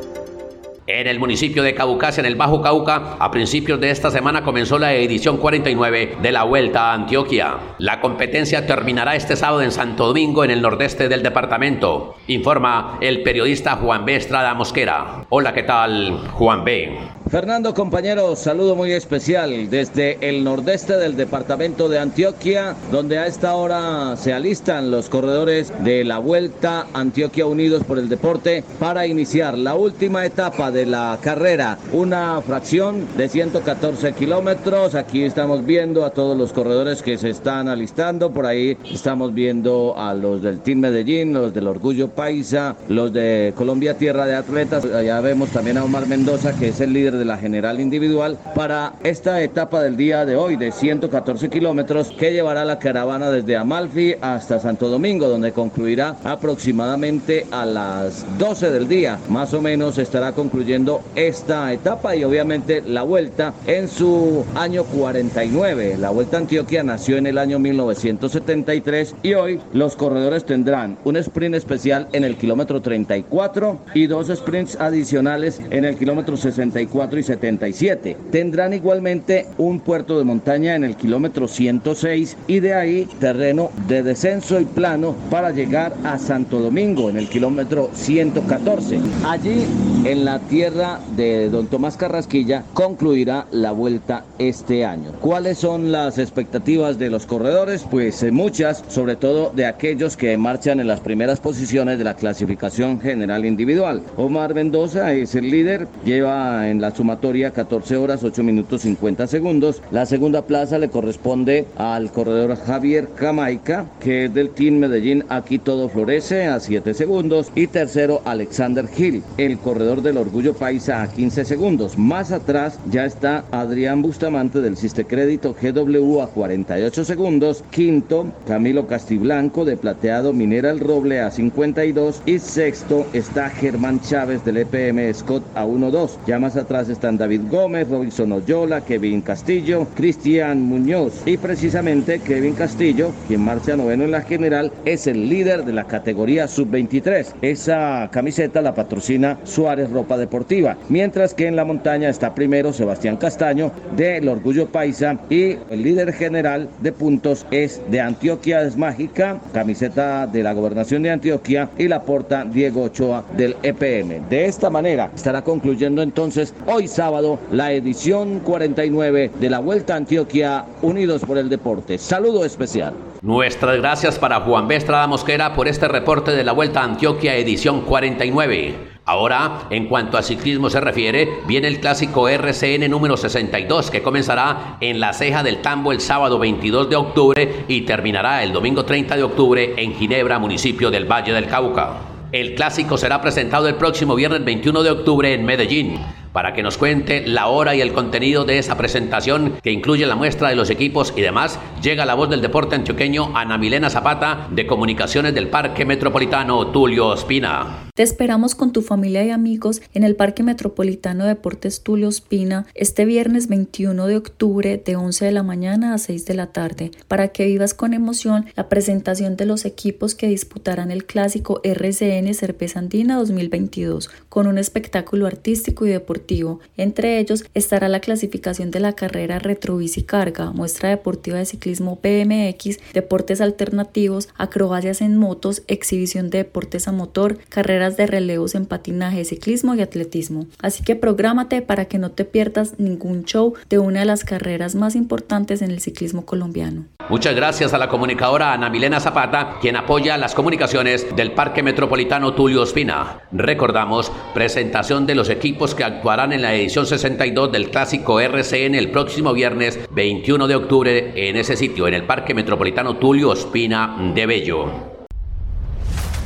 En 0.90 1.06
el 1.06 1.20
municipio 1.20 1.64
de 1.64 1.74
Cabucas, 1.74 2.18
en 2.18 2.26
el 2.26 2.38
Bajo 2.38 2.62
Cauca, 2.62 3.18
a 3.20 3.30
principios 3.30 3.78
de 3.82 3.92
esta 3.92 4.10
semana 4.10 4.44
comenzó 4.44 4.80
la 4.80 4.94
edición 4.94 5.36
49 5.36 6.20
de 6.22 6.32
la 6.32 6.44
Vuelta 6.44 6.92
a 6.92 6.94
Antioquia. 6.94 7.58
La 7.78 8.00
competencia 8.00 8.66
terminará 8.66 9.18
este 9.18 9.36
sábado 9.36 9.62
en 9.62 9.74
Santo 9.74 10.08
Domingo, 10.08 10.46
en 10.46 10.52
el 10.52 10.62
nordeste 10.62 11.10
del 11.10 11.24
departamento. 11.24 12.16
Informa 12.28 13.00
el 13.02 13.22
periodista 13.22 13.76
Juan 13.76 14.06
B. 14.06 14.16
Estrada 14.16 14.54
Mosquera. 14.54 15.26
Hola, 15.30 15.54
¿qué 15.54 15.64
tal, 15.64 16.26
Juan 16.30 16.64
B? 16.64 17.18
Fernando, 17.30 17.74
compañero, 17.74 18.38
saludo 18.38 18.78
muy 18.78 18.94
especial 18.94 19.70
desde 19.70 20.18
el 20.22 20.46
nordeste 20.46 20.96
del 20.96 21.18
departamento 21.18 21.90
de 21.90 22.00
Antioquia, 22.00 22.78
donde 22.90 23.18
a 23.18 23.28
esta 23.28 23.54
hora 23.56 24.16
se 24.16 24.32
alistan 24.32 24.90
los 24.90 25.10
corredores 25.10 25.74
de 25.84 26.06
la 26.06 26.20
Vuelta 26.20 26.88
Antioquia 26.94 27.46
Unidos 27.46 27.84
por 27.84 28.00
el 28.00 28.08
Deporte 28.08 28.64
para 28.80 29.06
iniciar 29.06 29.58
la 29.58 29.76
última 29.76 30.26
etapa 30.26 30.72
de 30.72 30.86
la 30.86 31.20
carrera, 31.22 31.78
una 31.92 32.42
fracción 32.42 33.06
de 33.18 33.28
114 33.28 34.14
kilómetros. 34.14 34.96
Aquí 34.96 35.24
estamos 35.24 35.66
viendo 35.66 36.06
a 36.06 36.12
todos 36.12 36.38
los 36.38 36.54
corredores 36.54 37.04
que 37.04 37.18
se 37.18 37.32
están 37.32 37.68
alistando, 37.68 38.32
por 38.32 38.46
ahí 38.46 38.78
estamos 38.90 39.34
viendo 39.34 39.96
a 39.98 40.14
los 40.14 40.42
del 40.42 40.62
Team 40.62 40.80
Medellín, 40.80 41.34
los 41.34 41.54
del 41.54 41.68
Orgullo 41.68 42.08
Paisa, 42.08 42.78
los 42.88 43.12
de 43.12 43.54
Colombia 43.58 43.98
Tierra 43.98 44.26
de 44.26 44.36
Atletas, 44.36 44.86
allá 44.86 45.17
vemos 45.22 45.50
también 45.50 45.78
a 45.78 45.84
Omar 45.84 46.08
Mendoza, 46.08 46.54
que 46.54 46.70
es 46.70 46.82
el 46.82 46.94
líder 46.94 47.18
de 47.18 47.26
la 47.26 47.38
general 47.38 47.80
individual, 47.80 48.38
para 48.54 48.94
esta 49.04 49.42
etapa 49.42 49.82
del 49.82 49.98
día 49.98 50.26
de 50.26 50.36
hoy 50.36 50.56
de 50.56 50.72
114 50.72 51.50
kilómetros 51.50 52.12
que 52.12 52.32
llevará 52.32 52.66
la 52.66 52.80
caravana 52.80 53.32
desde 53.32 53.58
Amalfi 53.58 54.16
hasta 54.22 54.60
Santo 54.60 54.90
Domingo, 54.90 55.28
donde 55.28 55.54
concluirá 55.54 56.16
aproximadamente 56.24 57.48
a 57.52 57.66
las 57.66 58.26
12 58.38 58.72
del 58.72 58.88
día. 58.88 59.18
Más 59.30 59.54
o 59.54 59.62
menos 59.62 59.98
estará 59.98 60.34
concluyendo 60.34 61.02
esta 61.16 61.72
etapa 61.74 62.16
y 62.16 62.24
obviamente 62.24 62.82
la 62.86 63.04
vuelta 63.04 63.54
en 63.66 63.88
su 63.88 64.46
año 64.56 64.84
49. 64.84 65.98
La 65.98 66.12
vuelta 66.12 66.38
a 66.38 66.42
Antioquia 66.42 66.84
nació 66.84 67.18
en 67.18 67.28
el 67.28 67.38
año 67.38 67.60
1973 67.60 69.16
y 69.24 69.34
hoy 69.34 69.60
los 69.74 69.96
corredores 69.96 70.46
tendrán 70.46 70.98
un 71.04 71.18
sprint 71.18 71.56
especial 71.56 72.08
en 72.12 72.24
el 72.24 72.38
kilómetro 72.38 72.82
34 72.82 73.80
y 73.94 74.08
dos 74.08 74.28
sprints 74.28 74.76
adicionales 74.76 75.07
en 75.14 75.86
el 75.86 75.96
kilómetro 75.96 76.36
64 76.36 77.20
y 77.20 77.24
77. 77.24 78.18
Tendrán 78.30 78.74
igualmente 78.74 79.46
un 79.58 79.80
puerto 79.80 80.18
de 80.18 80.26
montaña 80.26 80.76
en 80.76 80.84
el 80.84 80.98
kilómetro 80.98 81.48
106 81.48 82.36
y 82.48 82.60
de 82.60 82.74
ahí 82.74 83.08
terreno 83.20 83.72
de 83.88 84.04
descenso 84.04 84.60
y 84.60 84.66
plano 84.66 85.16
para 85.30 85.52
llegar 85.52 85.94
a 86.04 86.20
Santo 86.20 86.60
Domingo 86.60 87.10
en 87.10 87.18
el 87.18 87.30
kilómetro 87.30 87.90
114. 87.94 89.00
Allí 89.26 89.66
en 90.04 90.26
la 90.26 90.40
tierra 90.40 91.00
de 91.16 91.50
don 91.50 91.68
Tomás 91.68 91.96
Carrasquilla 91.96 92.64
concluirá 92.74 93.48
la 93.52 93.72
vuelta 93.72 94.26
este 94.40 94.84
año. 94.84 95.12
¿Cuáles 95.22 95.58
son 95.58 95.92
las 95.92 96.18
expectativas 96.18 97.00
de 97.00 97.10
los 97.10 97.26
corredores? 97.26 97.86
Pues 97.90 98.22
eh, 98.24 98.32
muchas, 98.32 98.84
sobre 98.90 99.16
todo 99.16 99.52
de 99.56 99.66
aquellos 99.66 100.18
que 100.18 100.38
marchan 100.38 100.82
en 100.82 100.88
las 100.88 101.00
primeras 101.00 101.40
posiciones 101.40 101.98
de 101.98 102.04
la 102.04 102.16
clasificación 102.16 103.00
general 103.00 103.46
individual. 103.46 104.02
Omar 104.18 104.54
Mendoza 104.54 104.97
es 104.98 105.36
el 105.36 105.52
líder, 105.52 105.88
lleva 106.04 106.70
en 106.70 106.82
la 106.82 106.94
sumatoria 106.94 107.52
14 107.52 107.98
horas 107.98 108.24
8 108.24 108.44
minutos 108.44 108.82
50 108.82 109.28
segundos. 109.28 109.82
La 109.92 110.06
segunda 110.06 110.42
plaza 110.44 110.80
le 110.80 110.90
corresponde 110.90 111.66
al 111.78 112.12
corredor 112.12 112.58
Javier 112.58 113.10
Camaica, 113.16 113.86
que 114.00 114.26
es 114.26 114.34
del 114.34 114.50
Team 114.50 114.76
Medellín 114.80 115.24
Aquí 115.30 115.60
Todo 115.60 115.88
Florece 115.90 116.46
a 116.46 116.60
7 116.60 116.94
segundos. 116.94 117.52
Y 117.54 117.68
tercero 117.68 118.22
Alexander 118.26 118.88
Gil, 118.88 119.24
el 119.38 119.60
corredor 119.60 120.02
del 120.02 120.18
Orgullo 120.18 120.54
Paisa 120.54 121.04
a 121.04 121.12
15 121.12 121.46
segundos. 121.46 121.98
Más 121.98 122.32
atrás 122.32 122.80
ya 122.90 123.06
está 123.06 123.46
Adrián 123.52 124.02
Bustamante 124.02 124.62
del 124.62 124.78
Crédito 125.08 125.56
GW 125.62 126.22
a 126.22 126.28
48 126.28 127.06
segundos. 127.06 127.64
Quinto, 127.70 128.28
Camilo 128.48 128.88
Castiblanco 128.88 129.64
de 129.64 129.78
Plateado 129.78 130.34
Mineral 130.34 130.80
Roble 130.80 131.20
a 131.20 131.30
52. 131.30 132.22
Y 132.26 132.40
sexto 132.40 133.06
está 133.14 133.50
Germán 133.50 134.02
Chávez 134.02 134.44
del 134.44 134.58
EPM 134.88 135.14
Scott 135.14 135.44
a 135.56 135.66
1-2. 135.66 136.18
Ya 136.26 136.40
más 136.40 136.56
atrás 136.56 136.90
están 136.90 137.18
David 137.18 137.42
Gómez, 137.50 137.90
Robinson 137.90 138.32
Oyola, 138.32 138.82
Kevin 138.82 139.22
Castillo, 139.22 139.88
Cristian 139.96 140.62
Muñoz. 140.62 141.24
Y 141.26 141.38
precisamente 141.38 142.20
Kevin 142.20 142.54
Castillo, 142.54 143.12
quien 143.28 143.42
marcha 143.42 143.76
noveno 143.76 144.04
en 144.04 144.12
la 144.12 144.22
general, 144.22 144.72
es 144.86 145.08
el 145.08 145.30
líder 145.30 145.66
de 145.66 145.74
la 145.74 145.86
categoría 145.86 146.48
sub-23. 146.48 147.34
Esa 147.42 148.10
camiseta 148.12 148.62
la 148.62 148.76
patrocina 148.76 149.40
Suárez 149.44 149.92
Ropa 149.92 150.18
Deportiva. 150.18 150.78
Mientras 150.90 151.34
que 151.34 151.48
en 151.48 151.56
la 151.56 151.66
montaña 151.66 152.10
está 152.10 152.34
primero 152.34 152.74
Sebastián 152.74 153.18
Castaño 153.18 153.72
del 153.96 154.28
Orgullo 154.28 154.68
Paisa 154.68 155.18
y 155.30 155.58
el 155.70 155.84
líder 155.84 156.14
general 156.14 156.70
de 156.82 156.92
puntos 156.92 157.46
es 157.52 157.82
de 157.90 158.02
Antioquia 158.02 158.62
es 158.62 158.78
Mágica, 158.78 159.40
camiseta 159.54 160.28
de 160.28 160.44
la 160.44 160.54
gobernación 160.54 161.04
de 161.04 161.12
Antioquia 161.12 161.70
y 161.78 161.88
la 161.88 162.04
porta 162.04 162.46
Diego 162.46 162.84
Ochoa 162.84 163.26
del 163.36 163.56
EPM. 163.64 164.30
De 164.30 164.46
esta 164.46 164.70
manera 164.70 164.77
estará 165.16 165.44
concluyendo 165.44 166.02
entonces 166.02 166.54
hoy 166.68 166.88
sábado 166.88 167.40
la 167.52 167.72
edición 167.72 168.40
49 168.40 169.32
de 169.40 169.50
la 169.50 169.60
Vuelta 169.60 169.94
a 169.94 169.98
Antioquia 169.98 170.66
Unidos 170.82 171.24
por 171.26 171.38
el 171.38 171.50
Deporte. 171.50 171.98
Saludo 171.98 172.46
especial. 172.46 172.94
Nuestras 173.22 173.78
gracias 173.78 174.20
para 174.20 174.42
Juan 174.42 174.68
B. 174.68 174.76
Estrada 174.76 175.08
Mosquera 175.08 175.56
por 175.56 175.68
este 175.68 175.88
reporte 175.88 176.32
de 176.32 176.44
la 176.44 176.52
Vuelta 176.52 176.82
a 176.82 176.84
Antioquia 176.84 177.36
edición 177.36 177.82
49. 177.82 178.98
Ahora, 179.06 179.68
en 179.70 179.88
cuanto 179.88 180.18
a 180.18 180.22
ciclismo 180.22 180.70
se 180.70 180.82
refiere, 180.82 181.28
viene 181.48 181.70
el 181.70 181.80
clásico 181.80 182.28
RCN 182.30 182.90
número 182.90 183.18
62 183.18 183.90
que 183.90 184.04
comenzará 184.04 184.78
en 184.82 185.00
la 185.00 185.14
ceja 185.14 185.44
del 185.44 185.62
Tambo 185.62 185.92
el 185.92 186.02
sábado 186.02 186.38
22 186.38 186.90
de 186.90 186.96
octubre 186.98 187.66
y 187.68 187.82
terminará 187.82 188.44
el 188.44 188.54
domingo 188.54 188.86
30 188.86 189.16
de 189.16 189.24
octubre 189.24 189.74
en 189.78 189.94
Ginebra, 189.96 190.40
municipio 190.40 190.92
del 190.92 191.10
Valle 191.12 191.34
del 191.34 191.48
Cauca. 191.48 192.17
El 192.32 192.56
clásico 192.56 192.98
será 192.98 193.22
presentado 193.22 193.68
el 193.70 193.76
próximo 193.76 194.14
viernes 194.16 194.44
21 194.44 194.84
de 194.84 194.92
octubre 194.92 195.34
en 195.34 195.46
Medellín 195.46 195.98
para 196.38 196.54
que 196.54 196.62
nos 196.62 196.78
cuente 196.78 197.26
la 197.26 197.48
hora 197.48 197.74
y 197.74 197.82
el 197.82 197.94
contenido 197.94 198.46
de 198.46 198.60
esa 198.60 198.78
presentación 198.78 199.56
que 199.64 199.72
incluye 199.72 200.06
la 200.06 200.16
muestra 200.16 200.50
de 200.50 200.56
los 200.56 200.70
equipos 200.70 201.12
y 201.16 201.22
demás, 201.22 201.58
llega 201.82 202.06
la 202.06 202.14
voz 202.14 202.30
del 202.30 202.44
deporte 202.44 202.76
antioqueño 202.76 203.36
Ana 203.36 203.58
Milena 203.58 203.90
Zapata 203.90 204.48
de 204.52 204.68
Comunicaciones 204.68 205.34
del 205.34 205.48
Parque 205.48 205.84
Metropolitano 205.84 206.68
Tulio 206.68 207.16
Espina. 207.16 207.90
Te 207.96 208.04
esperamos 208.04 208.54
con 208.54 208.72
tu 208.72 208.84
familia 208.84 209.26
y 209.26 209.32
amigos 209.32 209.82
en 209.96 210.04
el 210.04 210.16
Parque 210.16 210.44
Metropolitano 210.44 211.26
Deportes 211.26 211.82
Tulio 211.82 212.10
Espina 212.10 212.68
este 212.76 213.06
viernes 213.06 213.48
21 213.48 214.06
de 214.06 214.18
octubre 214.18 214.80
de 214.86 214.96
11 214.96 215.26
de 215.26 215.32
la 215.32 215.42
mañana 215.42 215.96
a 215.96 215.98
6 215.98 216.28
de 216.28 216.36
la 216.36 216.52
tarde 216.52 216.92
para 217.08 217.30
que 217.30 217.48
vivas 217.48 217.74
con 217.74 217.96
emoción 217.96 218.46
la 218.56 218.70
presentación 218.70 219.38
de 219.38 219.48
los 219.48 219.66
equipos 219.66 220.14
que 220.14 220.28
disputarán 220.28 220.92
el 220.92 221.06
clásico 221.06 221.62
RCN 221.64 222.32
Cerveza 222.36 222.78
Andina 222.78 223.16
2022 223.16 224.12
con 224.30 224.46
un 224.46 224.60
espectáculo 224.60 225.26
artístico 225.26 225.88
y 225.88 225.90
deportivo 225.90 226.27
entre 226.76 227.20
ellos 227.20 227.46
estará 227.54 227.88
la 227.88 228.00
clasificación 228.00 228.72
de 228.72 228.80
la 228.80 228.94
carrera 228.94 229.40
Retrobici 229.40 230.04
Carga, 230.04 230.52
muestra 230.52 230.90
deportiva 230.90 231.38
de 231.38 231.46
ciclismo 231.46 232.00
BMX, 232.04 232.80
deportes 232.94 233.40
alternativos, 233.40 234.30
acrobacias 234.38 235.02
en 235.02 235.16
motos, 235.16 235.64
exhibición 235.68 236.30
de 236.30 236.40
deportes 236.40 236.88
a 236.88 236.92
motor, 236.92 237.38
carreras 237.50 237.96
de 237.98 238.08
relevos 238.08 238.56
en 238.56 238.66
patinaje, 238.66 239.24
ciclismo 239.24 239.74
y 239.76 239.82
atletismo. 239.82 240.48
Así 240.62 240.84
que 240.84 240.96
prográmate 240.96 241.62
para 241.62 241.86
que 241.86 241.98
no 241.98 242.12
te 242.12 242.26
pierdas 242.26 242.78
ningún 242.78 243.24
show 243.24 243.54
de 243.70 243.80
una 243.80 244.02
de 244.02 244.06
las 244.06 244.24
carreras 244.24 244.76
más 244.76 244.96
importantes 244.96 245.62
en 245.62 245.72
el 245.72 245.80
ciclismo 245.80 246.26
colombiano. 246.26 246.86
Muchas 247.10 247.36
gracias 247.36 247.74
a 247.74 247.78
la 247.78 247.88
comunicadora 247.88 248.52
Ana 248.52 248.70
Milena 248.70 249.00
Zapata, 249.00 249.60
quien 249.62 249.78
apoya 249.78 250.18
las 250.18 250.36
comunicaciones 250.36 251.16
del 251.16 251.32
Parque 251.32 251.64
Metropolitano 251.64 252.34
Tulio 252.34 252.64
Espina. 252.64 253.22
Recordamos, 253.32 254.12
presentación 254.34 255.06
de 255.06 255.16
los 255.16 255.30
equipos 255.30 255.74
que 255.74 255.86
actuarán 256.08 256.32
en 256.32 256.42
la 256.42 256.56
edición 256.56 256.86
62 256.86 257.52
del 257.52 257.70
clásico 257.70 258.22
RCN 258.22 258.76
el 258.76 258.92
próximo 258.92 259.34
viernes 259.34 259.78
21 259.92 260.48
de 260.48 260.56
octubre 260.56 261.12
en 261.14 261.36
ese 261.36 261.58
sitio, 261.58 261.86
en 261.86 261.96
el 261.96 262.06
Parque 262.06 262.34
Metropolitano 262.34 262.96
Tulio 262.96 263.34
Espina 263.34 263.98
de 264.16 264.26
Bello. 264.26 264.68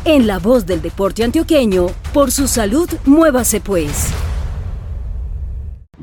En 0.05 0.27
la 0.27 0.37
voz 0.37 0.67
del 0.67 0.83
deporte 0.83 1.23
antioqueño, 1.23 1.87
por 2.13 2.31
su 2.31 2.47
salud, 2.47 2.91
muévase 3.05 3.59
pues. 3.59 4.13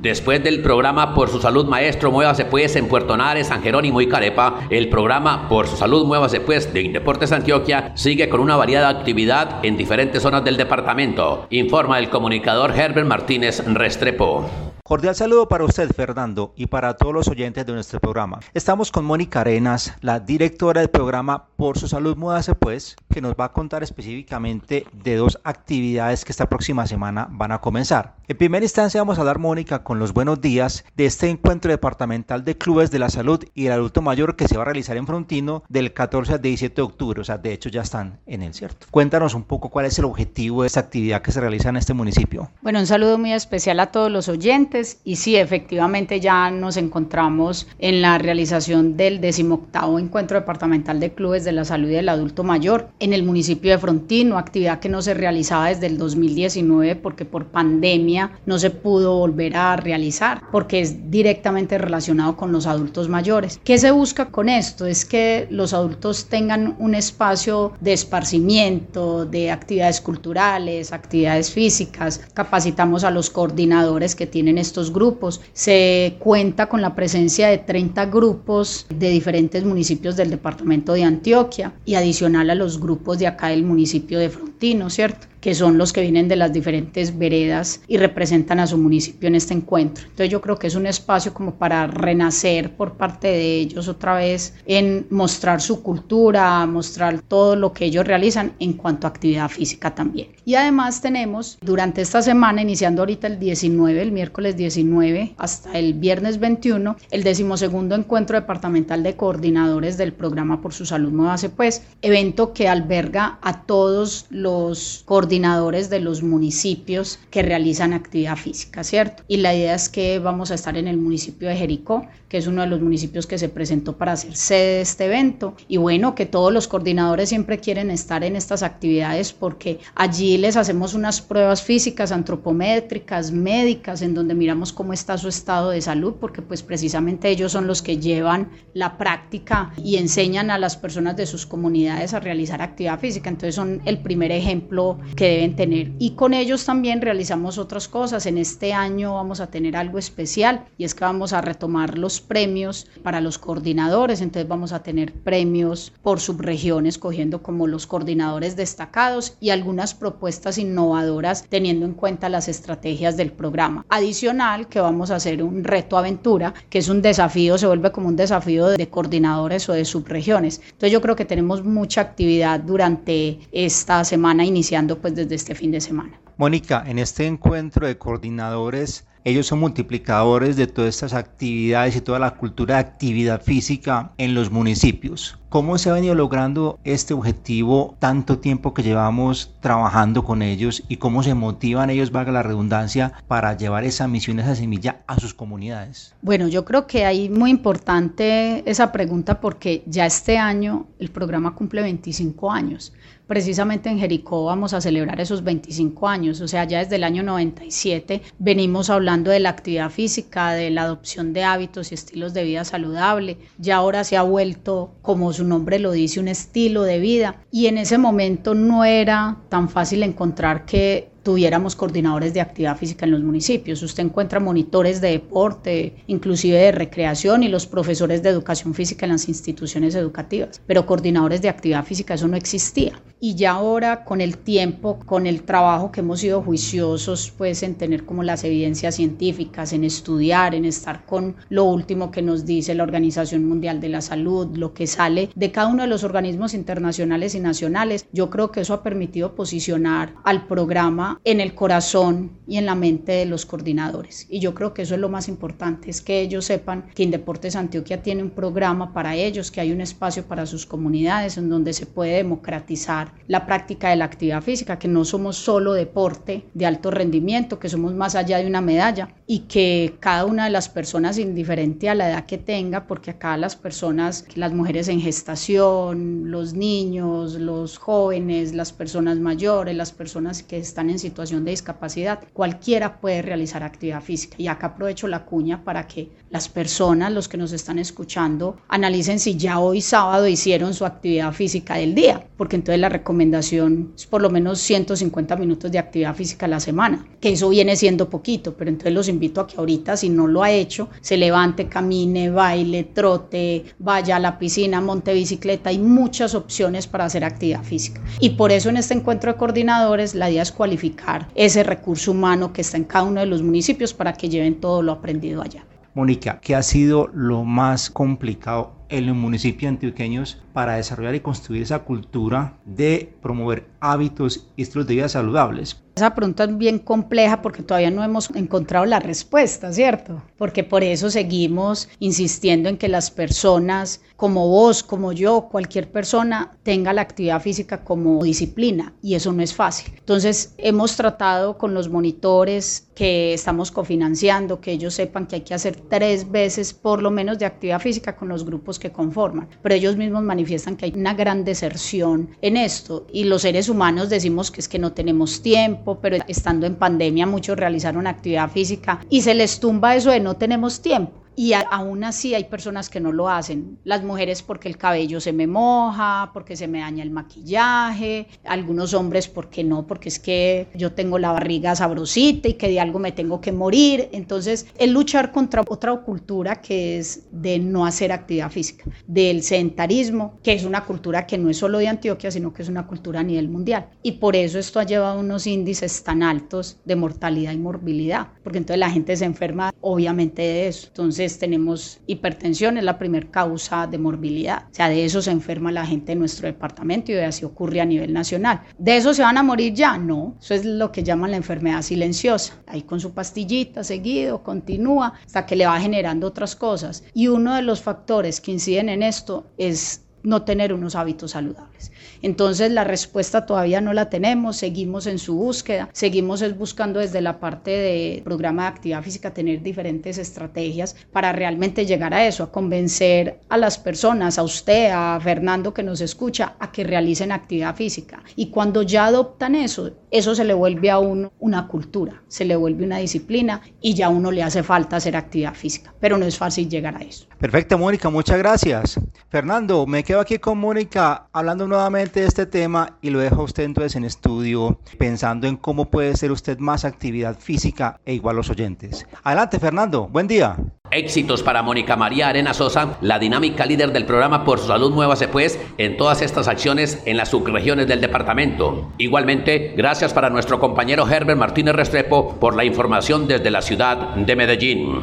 Después 0.00 0.44
del 0.44 0.62
programa 0.62 1.12
Por 1.12 1.28
su 1.28 1.40
Salud 1.40 1.66
Maestro, 1.66 2.12
muévase 2.12 2.44
pues 2.44 2.76
en 2.76 2.87
Puerto 2.87 3.16
Nares, 3.16 3.48
San 3.48 3.62
Jerónimo 3.62 4.00
y 4.00 4.06
Carepa, 4.06 4.61
el 4.70 4.88
programa 4.88 5.48
Por 5.48 5.66
su 5.66 5.76
Salud, 5.76 6.06
muévase 6.06 6.38
pues 6.38 6.72
de 6.72 6.82
Indeportes 6.82 7.32
Antioquia 7.32 7.90
sigue 7.96 8.28
con 8.28 8.38
una 8.38 8.54
variada 8.54 8.90
actividad 8.90 9.58
en 9.64 9.76
diferentes 9.76 10.22
zonas 10.22 10.44
del 10.44 10.56
departamento, 10.56 11.48
informa 11.50 11.98
el 11.98 12.11
comunicador 12.11 12.78
Herbert 12.78 13.08
Martínez 13.08 13.64
Restrepo. 13.66 14.67
Cordial 14.88 15.14
saludo 15.14 15.48
para 15.48 15.64
usted, 15.64 15.90
Fernando, 15.94 16.55
y 16.57 16.64
para 16.64 16.96
todos 16.96 17.12
los 17.12 17.29
oyentes 17.29 17.66
de 17.66 17.74
nuestro 17.74 18.01
programa. 18.01 18.40
Estamos 18.55 18.90
con 18.90 19.05
Mónica 19.05 19.42
Arenas, 19.42 19.92
la 20.01 20.18
directora 20.18 20.81
del 20.81 20.88
programa 20.88 21.48
Por 21.57 21.77
su 21.77 21.88
Salud 21.88 22.16
Muévase 22.16 22.55
Pues, 22.55 22.96
que 23.12 23.20
nos 23.20 23.35
va 23.35 23.44
a 23.44 23.53
contar 23.53 23.83
específicamente 23.83 24.87
de 24.94 25.16
dos 25.16 25.40
actividades 25.44 26.24
que 26.24 26.33
esta 26.33 26.48
próxima 26.48 26.87
semana 26.87 27.29
van 27.31 27.53
a 27.53 27.61
comenzar. 27.61 28.14
En 28.29 28.38
primera 28.38 28.64
instancia 28.64 29.03
vamos 29.03 29.18
a 29.18 29.20
hablar, 29.20 29.38
Mónica, 29.38 29.85
con 29.85 29.98
los 29.98 30.14
buenos 30.14 30.40
días 30.40 30.87
de 30.96 31.05
este 31.05 31.29
encuentro 31.29 31.70
departamental 31.70 32.42
de 32.46 32.57
clubes 32.57 32.90
de 32.90 32.98
la 32.98 33.11
salud 33.11 33.44
y 33.55 33.66
el 33.66 33.72
adulto 33.72 34.01
mayor 34.01 34.37
que 34.37 34.48
se 34.48 34.57
va 34.57 34.62
a 34.62 34.66
realizar 34.66 34.96
en 34.96 35.07
Frontino 35.07 35.64
del 35.68 35.92
14 35.92 36.33
al 36.33 36.40
17 36.40 36.74
de 36.74 36.83
octubre, 36.83 37.20
o 37.20 37.24
sea, 37.24 37.37
de 37.37 37.53
hecho 37.53 37.68
ya 37.68 37.83
están 37.83 38.20
en 38.24 38.40
el 38.40 38.55
cierto. 38.55 38.87
Cuéntanos 38.90 39.35
un 39.35 39.44
poco 39.44 39.68
cuál 39.68 39.85
es 39.85 39.98
el 39.98 40.07
objetivo 40.07 40.62
de 40.62 40.68
esta 40.68 40.81
actividad 40.81 41.20
que 41.20 41.33
se 41.33 41.40
realiza 41.40 41.68
en 41.68 41.77
este 41.77 41.92
municipio. 41.92 42.51
Bueno, 42.62 42.79
un 42.79 42.87
saludo 42.87 43.18
muy 43.18 43.35
especial 43.35 43.81
a 43.81 43.92
todos 43.92 44.11
los 44.11 44.31
oyentes 44.31 44.77
y 45.04 45.16
sí, 45.16 45.36
efectivamente 45.36 46.20
ya 46.20 46.50
nos 46.50 46.76
encontramos 46.76 47.66
en 47.78 48.00
la 48.00 48.18
realización 48.18 48.96
del 48.96 49.20
decimoctavo 49.20 49.98
encuentro 49.98 50.38
departamental 50.38 51.00
de 51.00 51.12
clubes 51.12 51.44
de 51.44 51.52
la 51.52 51.64
salud 51.64 51.88
del 51.88 52.08
adulto 52.08 52.44
mayor 52.44 52.88
en 53.00 53.12
el 53.12 53.24
municipio 53.24 53.72
de 53.72 53.78
Frontino, 53.78 54.38
actividad 54.38 54.78
que 54.78 54.88
no 54.88 55.02
se 55.02 55.14
realizaba 55.14 55.68
desde 55.68 55.86
el 55.86 55.98
2019 55.98 56.96
porque 56.96 57.24
por 57.24 57.46
pandemia 57.46 58.30
no 58.46 58.58
se 58.58 58.70
pudo 58.70 59.18
volver 59.18 59.56
a 59.56 59.76
realizar 59.76 60.42
porque 60.52 60.80
es 60.80 61.10
directamente 61.10 61.78
relacionado 61.78 62.36
con 62.36 62.52
los 62.52 62.66
adultos 62.66 63.08
mayores. 63.08 63.60
¿Qué 63.64 63.78
se 63.78 63.90
busca 63.90 64.26
con 64.26 64.48
esto? 64.48 64.86
Es 64.86 65.04
que 65.04 65.48
los 65.50 65.72
adultos 65.72 66.26
tengan 66.26 66.76
un 66.78 66.94
espacio 66.94 67.72
de 67.80 67.92
esparcimiento, 67.92 69.26
de 69.26 69.50
actividades 69.50 70.00
culturales, 70.00 70.92
actividades 70.92 71.50
físicas. 71.50 72.20
Capacitamos 72.34 73.04
a 73.04 73.10
los 73.10 73.30
coordinadores 73.30 74.14
que 74.14 74.26
tienen 74.26 74.58
estos 74.68 74.92
grupos. 74.92 75.40
Se 75.52 76.16
cuenta 76.18 76.68
con 76.68 76.81
la 76.81 76.94
presencia 76.94 77.48
de 77.48 77.59
30 77.59 78.07
grupos 78.07 78.87
de 78.88 79.11
diferentes 79.11 79.64
municipios 79.64 80.16
del 80.16 80.31
departamento 80.31 80.92
de 80.92 81.04
Antioquia 81.04 81.72
y 81.85 81.94
adicional 81.94 82.50
a 82.50 82.54
los 82.54 82.78
grupos 82.78 83.18
de 83.18 83.26
acá 83.26 83.48
del 83.48 83.64
municipio 83.64 84.18
de 84.18 84.31
Frontino, 84.31 84.90
¿cierto? 84.90 85.26
Que 85.40 85.55
son 85.55 85.79
los 85.79 85.92
que 85.92 86.01
vienen 86.01 86.29
de 86.29 86.37
las 86.37 86.53
diferentes 86.53 87.16
veredas 87.16 87.81
y 87.87 87.96
representan 87.96 88.61
a 88.61 88.66
su 88.66 88.79
municipio 88.79 89.29
en 89.29 89.35
este 89.35 89.55
encuentro. 89.55 90.05
Entonces 90.05 90.31
yo 90.31 90.40
creo 90.40 90.59
que 90.59 90.66
es 90.66 90.74
un 90.74 90.87
espacio 90.87 91.33
como 91.33 91.55
para 91.55 91.87
renacer 91.87 92.77
por 92.77 92.96
parte 92.96 93.29
de 93.29 93.57
ellos 93.57 93.88
otra 93.88 94.14
vez 94.14 94.55
en 94.66 95.07
mostrar 95.11 95.61
su 95.61 95.83
cultura, 95.83 96.66
mostrar 96.66 97.20
todo 97.20 97.57
lo 97.57 97.72
que 97.72 97.87
ellos 97.87 98.07
realizan 98.07 98.53
en 98.59 98.72
cuanto 98.72 99.07
a 99.07 99.11
actividad 99.11 99.48
física 99.48 99.94
también. 99.94 100.29
Y 100.44 100.55
además 100.55 101.01
tenemos 101.01 101.59
durante 101.61 102.01
esta 102.01 102.22
semana, 102.22 102.62
iniciando 102.62 103.03
ahorita 103.03 103.27
el 103.27 103.38
19, 103.38 104.03
el 104.03 104.12
miércoles 104.12 104.57
19 104.57 105.35
hasta 105.37 105.79
el 105.79 105.94
viernes 105.94 106.40
21, 106.40 106.96
el 107.11 107.22
decimosegundo 107.22 107.94
encuentro 107.94 108.38
departamental 108.40 109.03
de 109.03 109.14
coordinadores 109.14 109.98
del 109.98 110.12
programa 110.12 110.61
por 110.61 110.72
su 110.72 110.87
salud 110.87 111.12
Muévase 111.12 111.51
Pues, 111.51 111.83
evento 112.03 112.53
que 112.53 112.68
alberga 112.68 113.38
a 113.42 113.62
todos 113.62 114.27
los 114.31 115.03
coordinadores 115.05 115.27
coordinadores 115.28 115.90
de 115.90 116.00
los 116.00 116.22
municipios 116.22 117.18
que 117.30 117.42
realizan 117.42 117.92
actividad 117.92 118.36
física, 118.36 118.82
¿cierto? 118.82 119.24
Y 119.28 119.36
la 119.36 119.54
idea 119.54 119.74
es 119.74 119.90
que 119.90 120.18
vamos 120.20 120.50
a 120.50 120.54
estar 120.54 120.74
en 120.78 120.88
el 120.88 120.96
municipio 120.96 121.50
de 121.50 121.56
Jericó, 121.56 122.06
que 122.30 122.38
es 122.38 122.46
uno 122.46 122.62
de 122.62 122.68
los 122.68 122.80
municipios 122.80 123.26
que 123.26 123.36
se 123.36 123.50
presentó 123.50 123.96
para 123.96 124.16
ser 124.16 124.36
sede 124.36 124.74
de 124.76 124.80
este 124.80 125.04
evento. 125.04 125.54
Y 125.66 125.76
bueno, 125.76 126.14
que 126.14 126.24
todos 126.24 126.50
los 126.50 126.66
coordinadores 126.66 127.28
siempre 127.28 127.58
quieren 127.58 127.90
estar 127.90 128.24
en 128.24 128.36
estas 128.36 128.62
actividades 128.62 129.34
porque 129.34 129.80
allí 129.94 130.38
les 130.38 130.56
hacemos 130.56 130.94
unas 130.94 131.20
pruebas 131.20 131.62
físicas, 131.62 132.10
antropométricas, 132.10 133.30
médicas, 133.30 134.00
en 134.00 134.14
donde 134.14 134.34
miramos 134.34 134.72
cómo 134.72 134.94
está 134.94 135.18
su 135.18 135.28
estado 135.28 135.70
de 135.70 135.82
salud, 135.82 136.14
porque 136.18 136.40
pues 136.40 136.62
precisamente 136.62 137.28
ellos 137.28 137.52
son 137.52 137.66
los 137.66 137.82
que 137.82 137.98
llevan 137.98 138.50
la 138.72 138.96
práctica 138.96 139.72
y 139.76 139.96
enseñan 139.96 140.50
a 140.50 140.58
las 140.58 140.76
personas 140.76 141.16
de 141.16 141.26
sus 141.26 141.44
comunidades 141.44 142.14
a 142.14 142.20
realizar 142.20 142.62
actividad 142.62 142.98
física. 142.98 143.28
Entonces 143.28 143.54
son 143.54 143.82
el 143.84 143.98
primer 143.98 144.32
ejemplo 144.32 144.98
que 145.18 145.31
deben 145.31 145.57
tener. 145.57 145.90
Y 145.98 146.11
con 146.12 146.33
ellos 146.33 146.64
también 146.64 147.02
realizamos 147.02 147.59
otras 147.59 147.88
cosas. 147.88 148.24
En 148.26 148.38
este 148.38 148.72
año 148.72 149.14
vamos 149.14 149.40
a 149.40 149.48
tener 149.48 149.76
algo 149.76 149.98
especial 149.98 150.66
y 150.78 150.85
es 150.85 150.94
que 150.94 151.04
vamos 151.04 151.33
a 151.33 151.40
retomar 151.40 151.98
los 151.98 152.20
premios 152.20 152.87
para 153.02 153.20
los 153.20 153.37
coordinadores. 153.37 154.20
Entonces 154.20 154.48
vamos 154.48 154.72
a 154.72 154.85
tener 154.85 155.12
premios 155.12 155.92
por 156.02 156.20
subregión, 156.20 156.87
escogiendo 156.87 157.42
como 157.42 157.66
los 157.66 157.88
coordinadores 157.88 158.54
destacados 158.54 159.37
y 159.40 159.50
algunas 159.50 159.92
propuestas 159.92 160.57
innovadoras 160.57 161.44
teniendo 161.48 161.85
en 161.85 161.94
cuenta 161.94 162.28
las 162.28 162.46
estrategias 162.46 163.16
del 163.16 163.33
programa. 163.33 163.85
Adicional 163.88 164.68
que 164.68 164.78
vamos 164.78 165.11
a 165.11 165.16
hacer 165.16 165.42
un 165.42 165.64
reto 165.64 165.98
aventura, 165.98 166.54
que 166.70 166.78
es 166.78 166.88
un 166.88 167.02
desafío, 167.02 167.59
se 167.59 167.66
vuelve 167.66 167.90
como 167.90 168.07
un 168.07 168.14
desafío 168.14 168.68
de 168.68 168.88
coordinadores 168.88 169.68
o 169.68 169.72
de 169.72 169.85
subregiones. 169.85 170.61
Entonces 170.64 170.92
yo 170.92 171.00
creo 171.00 171.16
que 171.16 171.24
tenemos 171.24 171.64
mucha 171.64 172.02
actividad 172.02 172.61
durante 172.61 173.40
esta 173.50 174.04
semana 174.04 174.44
iniciando 174.44 174.96
pues 174.98 175.08
desde 175.14 175.35
este 175.35 175.55
fin 175.55 175.71
de 175.71 175.81
semana. 175.81 176.21
Mónica, 176.37 176.85
en 176.87 176.99
este 176.99 177.27
encuentro 177.27 177.87
de 177.87 177.99
coordinadores, 177.99 179.07
ellos 179.25 179.47
son 179.47 179.61
multiplicadores 179.61 180.57
de 180.57 180.66
todas 180.66 180.94
estas 180.94 181.12
actividades 181.12 181.97
y 181.97 182.01
toda 182.01 182.18
la 182.18 182.37
cultura 182.37 182.77
de 182.77 182.81
actividad 182.81 183.42
física 183.42 184.12
en 184.16 184.35
los 184.35 184.51
municipios. 184.51 185.38
¿Cómo 185.48 185.78
se 185.78 185.88
ha 185.88 185.94
venido 185.94 186.14
logrando 186.14 186.78
este 186.84 187.14
objetivo 187.14 187.96
tanto 187.98 188.38
tiempo 188.38 188.74
que 188.74 188.82
llevamos 188.82 189.54
trabajando 189.61 190.22
con 190.22 190.42
ellos 190.42 190.82
y 190.88 190.98
cómo 190.98 191.22
se 191.22 191.32
motivan 191.32 191.88
ellos, 191.88 192.12
valga 192.12 192.32
la 192.32 192.42
redundancia, 192.42 193.14
para 193.28 193.56
llevar 193.56 193.84
esa 193.84 194.06
misión, 194.08 194.40
esa 194.40 194.54
semilla 194.54 195.00
a 195.06 195.18
sus 195.18 195.32
comunidades? 195.32 196.14
Bueno, 196.20 196.48
yo 196.48 196.66
creo 196.66 196.87
que 196.87 197.06
ahí 197.06 197.30
muy 197.30 197.48
importante 197.48 198.62
esa 198.70 198.92
pregunta 198.92 199.40
porque 199.40 199.82
ya 199.87 200.04
este 200.04 200.37
año 200.37 200.87
el 200.98 201.11
programa 201.11 201.54
cumple 201.54 201.80
25 201.80 202.52
años 202.52 202.92
precisamente 203.28 203.90
en 203.90 204.00
Jericó 204.00 204.46
vamos 204.46 204.72
a 204.72 204.80
celebrar 204.80 205.20
esos 205.20 205.44
25 205.44 206.08
años, 206.08 206.40
o 206.40 206.48
sea, 206.48 206.64
ya 206.64 206.78
desde 206.80 206.96
el 206.96 207.04
año 207.04 207.22
97 207.22 208.22
venimos 208.38 208.90
hablando 208.90 209.30
de 209.30 209.38
la 209.38 209.50
actividad 209.50 209.90
física, 209.90 210.52
de 210.52 210.70
la 210.70 210.82
adopción 210.82 211.32
de 211.34 211.44
hábitos 211.44 211.92
y 211.92 211.94
estilos 211.94 212.32
de 212.32 212.42
vida 212.42 212.64
saludable, 212.64 213.37
ya 213.58 213.76
ahora 213.76 214.02
se 214.02 214.16
ha 214.16 214.22
vuelto, 214.22 214.94
como 215.02 215.32
su 215.38 215.44
nombre 215.44 215.79
lo 215.79 215.92
dice, 215.92 216.20
un 216.20 216.29
estilo 216.29 216.83
de 216.83 216.98
vida. 216.98 217.37
Y 217.51 217.66
en 217.66 217.79
ese 217.79 217.96
momento 217.96 218.55
no 218.55 218.85
era 218.85 219.38
tan 219.48 219.68
fácil 219.68 220.03
encontrar 220.03 220.66
que 220.66 221.09
tuviéramos 221.22 221.76
coordinadores 221.76 222.35
de 222.35 222.40
actividad 222.40 222.76
física 222.76 223.07
en 223.07 223.12
los 223.12 223.22
municipios. 223.22 223.83
Usted 223.83 224.04
encuentra 224.04 224.40
monitores 224.40 225.00
de 225.00 225.11
deporte, 225.11 225.94
inclusive 226.07 226.59
de 226.59 226.72
recreación 226.72 227.42
y 227.42 227.48
los 227.48 227.66
profesores 227.66 228.22
de 228.22 228.31
educación 228.31 228.74
física 228.74 229.07
en 229.07 229.12
las 229.12 229.28
instituciones 229.28 229.94
educativas, 229.94 230.61
pero 230.66 230.87
coordinadores 230.87 231.42
de 231.42 231.48
actividad 231.48 231.85
física 231.85 232.14
eso 232.14 232.28
no 232.28 232.37
existía. 232.37 233.00
Y 233.20 233.35
ya 233.35 233.52
ahora 233.52 234.04
con 234.04 234.20
el 234.20 234.38
tiempo, 234.38 235.00
con 235.04 235.26
el 235.26 235.42
trabajo 235.42 235.90
que 235.90 236.00
hemos 236.00 236.20
sido 236.20 236.40
juiciosos 236.40 237.33
pues 237.37 237.64
en 237.64 237.74
tener 237.74 238.04
como 238.04 238.22
las 238.22 238.44
evidencias 238.44 238.94
científicas, 238.94 239.72
en 239.72 239.83
estudiar, 239.83 240.54
en 240.54 240.64
estar 240.64 241.04
con 241.04 241.35
lo 241.48 241.64
último 241.64 242.12
que 242.12 242.22
nos 242.22 242.46
dice 242.46 242.76
la 242.76 242.85
Organización 242.85 243.44
Mundial 243.44 243.81
de 243.81 243.88
la 243.88 244.02
Salud, 244.02 244.57
lo 244.57 244.72
que 244.72 244.87
sale 244.87 245.31
de 245.35 245.50
cada 245.50 245.66
uno 245.66 245.83
de 245.83 245.88
los 245.88 246.04
organismos 246.04 246.54
internacionales 246.54 247.35
y 247.35 247.40
nacionales, 247.40 248.07
yo 248.12 248.31
creo 248.31 248.52
que 248.52 248.61
eso 248.61 248.74
ha 248.74 248.83
permitido 248.85 249.35
posicionar 249.35 250.14
al 250.24 250.46
programa 250.46 251.08
en 251.25 251.40
el 251.40 251.55
corazón 251.55 252.33
y 252.47 252.57
en 252.57 252.66
la 252.66 252.75
mente 252.75 253.12
de 253.12 253.27
los 253.27 253.47
coordinadores. 253.47 254.27
Y 254.29 254.40
yo 254.40 254.55
creo 254.55 254.75
que 254.75 254.83
eso 254.83 254.94
es 254.94 255.01
lo 255.01 255.09
más 255.09 255.29
importante, 255.29 255.90
es 255.90 256.01
que 256.01 256.21
ellos 256.21 256.47
sepan 256.47 256.87
que 256.94 257.03
Indeportes 257.03 257.57
Antioquia 257.57 258.03
tiene 258.03 258.23
un 258.23 258.31
programa 258.31 258.92
para 258.92 259.14
ellos, 259.14 259.51
que 259.51 259.61
hay 259.61 259.73
un 259.73 259.81
espacio 259.81 260.25
para 260.25 260.47
sus 260.47 260.66
comunidades 260.66 261.37
en 261.37 261.49
donde 261.49 261.73
se 261.73 261.87
puede 261.87 262.16
democratizar 262.16 263.12
la 263.27 263.47
práctica 263.47 263.90
de 263.90 263.97
la 263.97 264.05
actividad 264.05 264.42
física, 264.42 264.79
que 264.79 264.88
no 264.88 265.05
somos 265.05 265.37
solo 265.37 265.73
deporte 265.73 266.44
de 266.55 266.66
alto 266.66 266.90
rendimiento, 266.90 267.59
que 267.59 267.68
somos 267.68 267.94
más 267.94 268.14
allá 268.14 268.38
de 268.38 268.47
una 268.47 268.61
medalla 268.61 269.14
y 269.27 269.40
que 269.40 269.97
cada 270.01 270.25
una 270.25 270.44
de 270.44 270.51
las 270.51 270.68
personas, 270.68 271.18
indiferente 271.18 271.88
a 271.88 271.94
la 271.94 272.11
edad 272.11 272.27
que 272.27 272.38
tenga, 272.38 272.87
porque 272.87 273.11
acá 273.11 273.37
las 273.37 273.57
personas, 273.57 274.25
las 274.35 274.53
mujeres 274.53 274.88
en 274.88 275.01
gestación, 275.01 276.31
los 276.31 276.55
niños, 276.55 277.35
los 277.35 277.79
jóvenes, 277.79 278.55
las 278.55 278.73
personas 278.73 279.18
mayores, 279.18 279.77
las 279.77 279.92
personas 279.92 280.42
que 280.42 280.59
están 280.59 280.90
en 280.90 280.97
situación 280.98 281.44
de 281.44 281.52
discapacidad, 281.52 282.20
cualquiera 282.32 283.00
puede 283.00 283.22
realizar 283.22 283.62
actividad 283.62 284.02
física. 284.02 284.37
Y 284.38 284.48
acá 284.48 284.68
aprovecho 284.68 285.08
la 285.08 285.24
cuña 285.24 285.64
para 285.64 285.87
que 285.87 286.11
las 286.30 286.48
personas, 286.48 287.12
los 287.12 287.28
que 287.28 287.37
nos 287.37 287.52
están 287.52 287.78
escuchando, 287.78 288.56
analicen 288.68 289.18
si 289.18 289.37
ya 289.37 289.58
hoy 289.58 289.80
sábado 289.80 290.28
hicieron 290.28 290.74
su 290.74 290.84
actividad 290.84 291.32
física 291.32 291.76
del 291.76 291.94
día, 291.94 292.26
porque 292.37 292.56
entonces 292.56 292.80
la 292.80 292.88
recomendación 292.88 293.92
es 293.96 294.06
por 294.06 294.22
lo 294.22 294.30
menos 294.30 294.58
150 294.61 295.37
minutos 295.37 295.72
de 295.72 295.78
actividad 295.78 296.14
física 296.14 296.46
a 296.46 296.48
la 296.48 296.61
semana, 296.61 297.06
que 297.20 297.30
eso 297.30 297.48
viene 297.48 297.76
siendo 297.76 298.11
poquito, 298.11 298.54
pero 298.56 298.70
entonces 298.70 298.92
los 298.92 299.08
invito 299.08 299.40
a 299.40 299.46
que 299.46 299.56
ahorita, 299.56 299.96
si 299.96 300.08
no 300.08 300.26
lo 300.26 300.42
ha 300.42 300.50
hecho, 300.50 300.88
se 301.00 301.16
levante, 301.16 301.68
camine, 301.68 302.30
baile, 302.30 302.84
trote, 302.84 303.64
vaya 303.78 304.16
a 304.16 304.20
la 304.20 304.38
piscina, 304.38 304.80
monte 304.80 305.14
bicicleta, 305.14 305.70
hay 305.70 305.78
muchas 305.78 306.34
opciones 306.34 306.87
para 306.87 307.04
hacer 307.04 307.24
actividad 307.24 307.62
física. 307.62 308.02
Y 308.20 308.30
por 308.30 308.52
eso 308.52 308.68
en 308.68 308.76
este 308.76 308.94
encuentro 308.94 309.32
de 309.32 309.38
coordinadores 309.38 310.14
la 310.14 310.30
idea 310.30 310.42
es 310.42 310.52
cualificar 310.52 310.88
ese 311.35 311.62
recurso 311.62 312.12
humano 312.12 312.53
que 312.53 312.61
está 312.61 312.77
en 312.77 312.85
cada 312.85 313.05
uno 313.05 313.20
de 313.20 313.27
los 313.27 313.42
municipios 313.42 313.94
para 313.94 314.12
que 314.12 314.29
lleven 314.29 314.61
todo 314.61 314.83
lo 314.83 314.92
aprendido 314.92 315.42
allá. 315.42 315.64
Mónica, 315.94 316.38
¿qué 316.40 316.55
ha 316.55 316.62
sido 316.62 317.09
lo 317.12 317.44
más 317.44 317.90
complicado 317.90 318.72
en 318.88 319.07
los 319.07 319.16
municipios 319.16 319.70
antioqueños 319.70 320.40
para 320.53 320.77
desarrollar 320.77 321.14
y 321.14 321.20
construir 321.20 321.62
esa 321.62 321.81
cultura 321.81 322.59
de 322.64 323.16
promover 323.20 323.66
hábitos 323.81 324.48
y 324.57 324.62
estilos 324.62 324.87
de 324.87 324.94
vida 324.94 325.09
saludables? 325.09 325.83
Esa 325.98 326.14
pregunta 326.14 326.44
es 326.44 326.56
bien 326.56 326.78
compleja 326.78 327.42
porque 327.42 327.64
todavía 327.64 327.90
no 327.90 328.04
hemos 328.04 328.30
encontrado 328.37 328.87
la 328.87 329.00
respuesta, 329.00 329.72
¿cierto? 329.72 330.22
Porque 330.37 330.62
por 330.62 330.84
eso 330.84 331.11
seguimos 331.11 331.88
insistiendo 331.98 332.68
en 332.68 332.78
que 332.78 332.87
las 332.87 333.11
personas, 333.11 334.00
como 334.14 334.46
vos, 334.48 334.84
como 334.84 335.12
yo, 335.12 335.48
cualquier 335.50 335.90
persona, 335.90 336.56
tenga 336.62 336.92
la 336.92 337.02
actividad 337.02 337.42
física 337.42 337.82
como 337.82 338.22
disciplina 338.22 338.94
y 339.02 339.16
eso 339.16 339.32
no 339.32 339.42
es 339.42 339.52
fácil. 339.52 339.92
Entonces, 339.98 340.54
hemos 340.56 340.94
tratado 340.94 341.58
con 341.58 341.74
los 341.74 341.88
monitores 341.88 342.88
que 342.98 343.32
estamos 343.32 343.70
cofinanciando, 343.70 344.61
que 344.61 344.72
ellos 344.72 344.92
sepan 344.94 345.28
que 345.28 345.37
hay 345.37 345.42
que 345.42 345.54
hacer 345.54 345.76
tres 345.88 346.28
veces 346.32 346.74
por 346.74 347.00
lo 347.00 347.12
menos 347.12 347.38
de 347.38 347.46
actividad 347.46 347.80
física 347.80 348.16
con 348.16 348.26
los 348.26 348.44
grupos 348.44 348.80
que 348.80 348.90
conforman, 348.90 349.48
pero 349.62 349.76
ellos 349.76 349.96
mismos 349.96 350.24
manifiestan 350.24 350.76
que 350.76 350.87
hay 350.87 350.92
una 350.96 351.14
gran 351.14 351.44
deserción 351.44 352.30
en 352.42 352.56
esto 352.56 353.06
y 353.12 353.22
los 353.22 353.42
seres 353.42 353.68
humanos 353.68 354.08
decimos 354.08 354.50
que 354.50 354.61
es 354.61 354.68
que 354.68 354.80
no 354.80 354.94
tenemos 354.94 355.42
tiempo, 355.42 355.88
pero 355.96 356.16
estando 356.29 356.66
en 356.66 356.77
pandemia 356.77 357.27
muchos 357.27 357.57
realizaron 357.57 358.07
actividad 358.07 358.51
física 358.51 359.01
y 359.09 359.22
se 359.22 359.35
les 359.35 359.61
tumba 359.61 359.96
eso 359.96 360.11
de 360.11 360.20
no 360.20 360.35
tenemos 360.35 360.81
tiempo 360.83 361.12
y 361.38 361.53
aún 361.53 362.03
así 362.03 362.35
hay 362.35 362.44
personas 362.44 362.90
que 362.90 362.98
no 362.98 363.12
lo 363.12 363.29
hacen. 363.29 363.79
Las 363.85 364.03
mujeres 364.03 364.42
porque 364.42 364.68
el 364.68 364.77
cabello 364.77 365.20
se 365.20 365.33
me 365.33 365.46
moja, 365.46 366.33
porque 366.35 366.57
se 366.57 366.66
me 366.66 366.81
daña 366.81 367.05
el 367.05 367.12
maquillaje, 367.12 368.27
algunos 368.42 368.92
hombres 368.92 369.29
porque 369.29 369.62
no, 369.62 369.87
porque 369.87 370.09
es 370.09 370.18
que 370.18 370.66
yo 370.74 370.94
tengo 370.94 371.16
la 371.16 371.31
barriga 371.31 371.77
sabrosita 371.77 372.48
y 372.48 372.55
que 372.55 372.68
de 372.68 372.81
algo 372.81 372.98
me 372.98 373.12
tengo 373.12 373.40
que 373.40 373.53
morir. 373.53 374.09
Entonces, 374.11 374.66
es 374.77 374.90
luchar 374.90 375.31
contra 375.31 375.62
otra 375.68 375.94
cultura 375.98 376.61
que 376.61 376.98
es 376.98 377.29
de 377.31 377.61
no 377.61 377.87
hacer 377.87 378.11
actividad 378.11 378.51
física, 378.51 378.90
del 379.07 379.44
sedentarismo, 379.44 380.40
que 380.42 380.55
es 380.55 380.64
una 380.64 380.85
cultura 380.85 381.24
que 381.24 381.38
no 381.38 381.51
es 381.51 381.59
solo 381.59 381.79
de 381.79 381.87
Antioquia, 381.87 382.33
sino 382.33 382.53
que 382.53 382.62
es 382.62 382.68
una 382.68 382.88
cultura 382.88 383.20
a 383.20 383.22
nivel 383.22 383.48
mundial. 383.48 383.90
Y 384.03 384.12
por 384.12 384.35
eso 384.35 384.59
esto 384.59 384.81
ha 384.81 384.85
llevado 384.85 385.20
unos 385.20 385.46
índices 385.46 386.03
tan 386.03 386.24
altos 386.24 386.79
de 386.85 386.96
mortalidad 386.96 387.53
y 387.53 387.59
morbilidad, 387.59 388.27
porque 388.42 388.59
entonces 388.59 388.81
la 388.81 388.90
gente 388.90 389.16
se 389.16 389.24
enferma 389.24 389.72
obviamente 389.81 390.42
de 390.42 390.66
eso. 390.66 390.88
Entonces 390.88 391.27
tenemos 391.36 392.00
hipertensión, 392.06 392.78
es 392.78 392.84
la 392.84 392.96
primera 392.96 393.28
causa 393.30 393.86
de 393.88 393.98
morbilidad. 393.98 394.66
O 394.70 394.74
sea, 394.74 394.88
de 394.88 395.04
eso 395.04 395.20
se 395.20 395.32
enferma 395.32 395.72
la 395.72 395.84
gente 395.84 396.12
en 396.12 396.20
nuestro 396.20 396.46
departamento 396.46 397.10
y 397.10 397.16
así 397.16 397.44
ocurre 397.44 397.80
a 397.80 397.84
nivel 397.84 398.12
nacional. 398.12 398.62
¿De 398.78 398.96
eso 398.96 399.12
se 399.12 399.22
van 399.22 399.36
a 399.36 399.42
morir 399.42 399.74
ya? 399.74 399.98
No, 399.98 400.36
eso 400.40 400.54
es 400.54 400.64
lo 400.64 400.92
que 400.92 401.02
llaman 401.02 401.32
la 401.32 401.36
enfermedad 401.36 401.82
silenciosa. 401.82 402.54
Ahí 402.68 402.82
con 402.82 403.00
su 403.00 403.12
pastillita 403.12 403.82
seguido, 403.82 404.42
continúa, 404.42 405.14
hasta 405.26 405.44
que 405.44 405.56
le 405.56 405.66
va 405.66 405.80
generando 405.80 406.28
otras 406.28 406.54
cosas. 406.54 407.04
Y 407.12 407.26
uno 407.28 407.56
de 407.56 407.62
los 407.62 407.82
factores 407.82 408.40
que 408.40 408.52
inciden 408.52 408.88
en 408.88 409.02
esto 409.02 409.50
es 409.58 410.04
no 410.22 410.42
tener 410.42 410.72
unos 410.72 410.94
hábitos 410.94 411.32
saludables. 411.32 411.92
Entonces 412.22 412.70
la 412.70 412.85
respuesta 412.85 413.46
todavía 413.46 413.81
no 413.81 413.92
la 413.92 414.11
tenemos, 414.11 414.57
seguimos 414.57 415.07
en 415.07 415.18
su 415.18 415.35
búsqueda, 415.37 415.88
seguimos 415.92 416.42
buscando 416.57 417.00
desde 417.00 417.20
la 417.20 417.40
parte 417.40 417.70
de 417.70 418.22
programa 418.24 418.62
de 418.62 418.68
actividad 418.68 419.02
física 419.02 419.35
tener 419.35 419.62
diferentes 419.62 420.18
estrategias 420.18 420.96
para 421.12 421.33
realmente 421.33 421.87
llegar 421.87 422.14
a 422.14 422.26
eso, 422.26 422.44
a 422.44 422.52
convencer 422.52 423.40
a 423.48 423.57
las 423.57 423.78
personas, 423.78 424.38
a 424.38 424.42
usted, 424.42 424.90
a 424.92 425.18
Fernando 425.20 425.74
que 425.74 425.83
nos 425.83 426.00
escucha, 426.00 426.54
a 426.59 426.72
que 426.72 426.85
realicen 426.85 427.33
actividad 427.33 427.76
física. 427.76 428.22
Y 428.37 428.50
cuando 428.50 428.83
ya 428.83 429.07
adoptan 429.07 429.54
eso, 429.54 429.92
eso 430.11 430.35
se 430.35 430.44
le 430.44 430.54
vuelve 430.54 430.90
a 430.90 430.98
uno 430.98 431.33
una 431.38 431.68
cultura, 431.68 432.22
se 432.28 432.44
le 432.44 432.57
vuelve 432.57 432.85
una 432.85 432.98
disciplina 432.98 433.61
y 433.81 433.94
ya 433.94 434.07
a 434.07 434.11
uno 434.11 434.31
le 434.31 434.42
hace 434.42 434.62
falta 434.62 434.96
hacer 434.96 435.16
actividad 435.16 435.54
física, 435.54 435.94
pero 436.00 436.16
no 436.16 436.24
es 436.26 436.38
fácil 436.38 436.68
llegar 436.68 436.96
a 436.96 437.00
eso. 437.00 437.26
Perfecto, 437.38 437.78
Mónica, 437.78 438.09
muchas 438.11 438.38
gracias. 438.38 438.98
Fernando, 439.28 439.87
me 439.87 440.02
quedo 440.02 440.20
aquí 440.20 440.38
con 440.38 440.59
Mónica 440.59 441.28
hablando 441.33 441.68
nuevamente 441.68 442.08
de 442.12 442.27
este 442.27 442.47
tema 442.47 442.99
y 443.03 443.11
lo 443.11 443.18
dejo 443.18 443.42
a 443.42 443.44
usted 443.44 443.64
entonces 443.64 443.97
en 443.97 444.05
estudio 444.05 444.79
pensando 444.99 445.47
en 445.47 445.57
cómo 445.57 445.90
puede 445.90 446.16
ser 446.16 446.33
usted 446.33 446.59
más 446.59 446.85
actividad 446.85 447.38
física 447.38 448.01
e 448.05 448.14
igual 448.14 448.37
los 448.37 448.51
oyentes. 448.51 449.07
Adelante, 449.23 449.59
Fernando, 449.59 450.09
buen 450.09 450.27
día. 450.27 450.57
Éxitos 450.90 451.42
para 451.42 451.62
Mónica 451.62 451.97
María 451.97 452.29
Arena 452.29 452.55
Sosa, 452.55 452.97
la 453.01 453.18
dinámica 453.18 453.66
líder 453.66 453.92
del 453.92 454.07
programa 454.07 454.44
Por 454.44 454.59
Su 454.59 454.68
Salud 454.68 454.94
Nueva 454.94 455.16
pues 455.31 455.59
en 455.77 455.97
todas 455.97 456.23
estas 456.23 456.49
acciones 456.49 457.03
en 457.05 457.16
las 457.16 457.29
subregiones 457.29 457.87
del 457.87 458.01
departamento. 458.01 458.92
Igualmente, 458.99 459.75
gracias 459.77 460.14
para 460.14 460.31
nuestro 460.31 460.59
compañero 460.59 461.09
Herbert 461.09 461.38
Martínez 461.38 461.75
Restrepo 461.75 462.37
por 462.37 462.57
la 462.57 462.64
información 462.64 463.27
desde 463.29 463.51
la 463.51 463.62
ciudad 463.62 464.14
de 464.14 464.37
Medellín. 464.37 465.03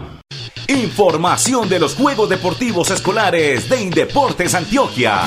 Información 0.68 1.70
de 1.70 1.80
los 1.80 1.96
Juegos 1.96 2.30
Deportivos 2.30 2.90
Escolares 2.90 3.70
de 3.70 3.82
Indeportes 3.82 4.56
Antioquia. 4.56 5.20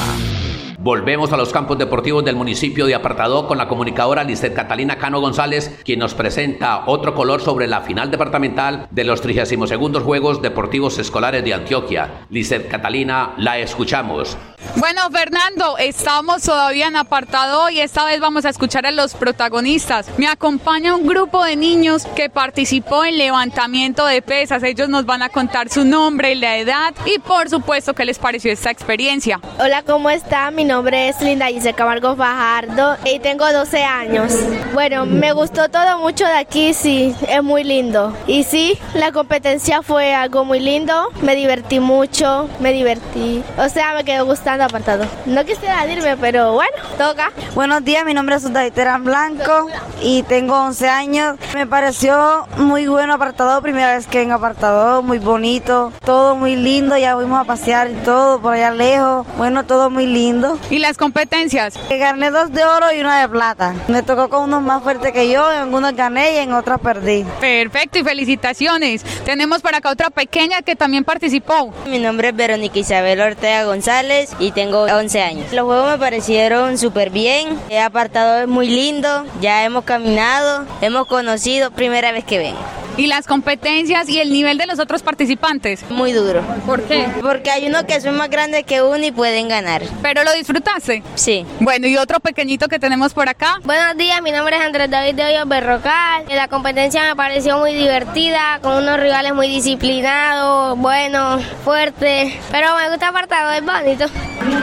Volvemos 0.88 1.34
a 1.34 1.36
los 1.36 1.52
campos 1.52 1.76
deportivos 1.76 2.24
del 2.24 2.34
municipio 2.34 2.86
de 2.86 2.94
Apartado 2.94 3.46
con 3.46 3.58
la 3.58 3.68
comunicadora 3.68 4.24
Lizeth 4.24 4.54
Catalina 4.54 4.96
Cano 4.96 5.20
González, 5.20 5.82
quien 5.84 5.98
nos 5.98 6.14
presenta 6.14 6.84
otro 6.86 7.14
color 7.14 7.42
sobre 7.42 7.66
la 7.66 7.82
final 7.82 8.10
departamental 8.10 8.88
de 8.90 9.04
los 9.04 9.20
32 9.20 10.02
Juegos 10.02 10.40
Deportivos 10.40 10.98
Escolares 10.98 11.44
de 11.44 11.52
Antioquia. 11.52 12.26
Lizeth 12.30 12.70
Catalina, 12.70 13.34
la 13.36 13.58
escuchamos. 13.58 14.38
Bueno, 14.76 15.02
Fernando, 15.10 15.76
estamos 15.78 16.42
todavía 16.42 16.88
en 16.88 16.96
apartado 16.96 17.68
y 17.68 17.80
esta 17.80 18.04
vez 18.04 18.20
vamos 18.20 18.44
a 18.44 18.48
escuchar 18.48 18.86
a 18.86 18.90
los 18.90 19.14
protagonistas. 19.14 20.08
Me 20.18 20.26
acompaña 20.26 20.94
un 20.94 21.06
grupo 21.06 21.44
de 21.44 21.56
niños 21.56 22.06
que 22.16 22.30
participó 22.30 23.04
en 23.04 23.18
levantamiento 23.18 24.06
de 24.06 24.22
pesas. 24.22 24.62
Ellos 24.62 24.88
nos 24.88 25.04
van 25.04 25.22
a 25.22 25.28
contar 25.28 25.68
su 25.68 25.84
nombre, 25.84 26.32
y 26.32 26.34
la 26.36 26.56
edad 26.56 26.94
y 27.06 27.18
por 27.18 27.48
supuesto 27.48 27.94
qué 27.94 28.04
les 28.04 28.18
pareció 28.18 28.52
esta 28.52 28.70
experiencia. 28.70 29.40
Hola, 29.58 29.82
¿cómo 29.82 30.10
está? 30.10 30.50
Mi 30.50 30.64
nombre 30.64 30.77
es 30.86 31.20
Linda 31.20 31.46
Gise 31.46 31.72
Camargo 31.72 32.14
Fajardo 32.14 32.96
y 33.04 33.18
tengo 33.18 33.50
12 33.52 33.82
años. 33.82 34.32
Bueno, 34.74 35.06
me 35.06 35.32
gustó 35.32 35.68
todo 35.68 35.98
mucho 35.98 36.24
de 36.24 36.34
aquí, 36.34 36.72
sí, 36.72 37.16
es 37.28 37.42
muy 37.42 37.64
lindo. 37.64 38.14
Y 38.28 38.44
sí, 38.44 38.78
la 38.94 39.10
competencia 39.10 39.82
fue 39.82 40.14
algo 40.14 40.44
muy 40.44 40.60
lindo, 40.60 41.08
me 41.20 41.34
divertí 41.34 41.80
mucho, 41.80 42.48
me 42.60 42.72
divertí. 42.72 43.42
O 43.58 43.68
sea, 43.68 43.92
me 43.94 44.04
quedó 44.04 44.24
gustando 44.24 44.64
apartado. 44.64 45.04
No 45.26 45.44
quisiera 45.44 45.84
irme, 45.90 46.16
pero 46.16 46.52
bueno, 46.52 46.76
toca. 46.96 47.32
Buenos 47.56 47.84
días, 47.84 48.04
mi 48.04 48.14
nombre 48.14 48.36
es 48.36 48.52
David 48.52 48.72
Terán 48.72 49.02
Blanco 49.02 49.68
y 50.00 50.22
tengo 50.22 50.54
11 50.54 50.88
años. 50.88 51.36
Me 51.54 51.66
pareció 51.66 52.46
muy 52.56 52.86
bueno 52.86 53.14
apartado, 53.14 53.60
primera 53.62 53.96
vez 53.96 54.06
que 54.06 54.22
en 54.22 54.30
apartado, 54.30 55.02
muy 55.02 55.18
bonito, 55.18 55.92
todo 56.04 56.36
muy 56.36 56.54
lindo, 56.54 56.96
ya 56.96 57.16
fuimos 57.16 57.40
a 57.40 57.44
pasear 57.44 57.90
y 57.90 57.94
todo 57.94 58.40
por 58.40 58.54
allá 58.54 58.70
lejos. 58.70 59.26
Bueno, 59.36 59.66
todo 59.66 59.90
muy 59.90 60.06
lindo. 60.06 60.56
¿Y 60.70 60.80
las 60.80 60.98
competencias? 60.98 61.74
Gané 61.88 62.30
dos 62.30 62.52
de 62.52 62.62
oro 62.62 62.92
y 62.92 63.00
una 63.00 63.22
de 63.22 63.28
plata. 63.28 63.74
Me 63.88 64.02
tocó 64.02 64.28
con 64.28 64.44
unos 64.44 64.60
más 64.60 64.82
fuertes 64.82 65.12
que 65.12 65.30
yo, 65.30 65.50
en 65.50 65.60
algunos 65.60 65.94
gané 65.96 66.34
y 66.34 66.36
en 66.38 66.52
otros 66.52 66.78
perdí. 66.80 67.24
Perfecto 67.40 67.98
y 67.98 68.04
felicitaciones. 68.04 69.02
Tenemos 69.24 69.62
por 69.62 69.74
acá 69.74 69.90
otra 69.90 70.10
pequeña 70.10 70.60
que 70.60 70.76
también 70.76 71.04
participó. 71.04 71.72
Mi 71.86 71.98
nombre 71.98 72.28
es 72.28 72.36
Verónica 72.36 72.78
Isabel 72.78 73.18
Ortega 73.18 73.64
González 73.64 74.30
y 74.38 74.52
tengo 74.52 74.82
11 74.82 75.22
años. 75.22 75.52
Los 75.54 75.64
juegos 75.64 75.92
me 75.92 75.98
parecieron 75.98 76.76
súper 76.76 77.08
bien. 77.08 77.58
He 77.70 77.80
apartado 77.80 78.42
es 78.42 78.48
muy 78.48 78.68
lindo. 78.68 79.24
Ya 79.40 79.64
hemos 79.64 79.84
caminado, 79.84 80.66
hemos 80.82 81.06
conocido, 81.06 81.70
primera 81.70 82.12
vez 82.12 82.24
que 82.24 82.36
vengo. 82.36 82.60
¿Y 82.98 83.06
las 83.06 83.28
competencias 83.28 84.08
y 84.08 84.18
el 84.18 84.32
nivel 84.32 84.58
de 84.58 84.66
los 84.66 84.80
otros 84.80 85.04
participantes? 85.04 85.88
Muy 85.88 86.10
duro. 86.10 86.42
¿Por 86.66 86.82
qué? 86.82 87.06
Porque 87.22 87.48
hay 87.48 87.68
uno 87.68 87.86
que 87.86 88.00
son 88.00 88.16
más 88.16 88.28
grandes 88.28 88.64
que 88.64 88.82
uno 88.82 89.06
y 89.06 89.12
pueden 89.12 89.46
ganar. 89.46 89.82
¿Pero 90.02 90.24
lo 90.24 90.32
disfrutaste? 90.48 91.02
Sí. 91.14 91.44
Bueno, 91.60 91.86
y 91.86 91.98
otro 91.98 92.20
pequeñito 92.20 92.68
que 92.68 92.78
tenemos 92.78 93.12
por 93.12 93.28
acá. 93.28 93.60
Buenos 93.64 93.96
días, 93.98 94.22
mi 94.22 94.30
nombre 94.30 94.56
es 94.56 94.62
Andrés 94.62 94.90
David 94.90 95.14
de 95.14 95.24
Hoyos 95.26 95.46
Berrocal. 95.46 96.24
La 96.28 96.48
competencia 96.48 97.02
me 97.02 97.14
pareció 97.14 97.58
muy 97.58 97.74
divertida, 97.74 98.58
con 98.62 98.82
unos 98.82 98.98
rivales 98.98 99.34
muy 99.34 99.48
disciplinados, 99.48 100.78
buenos, 100.78 101.44
fuertes. 101.64 102.32
Pero 102.50 102.74
me 102.76 102.88
gusta 102.88 103.08
apartado, 103.08 103.50
es 103.52 103.64
bonito. 103.64 104.06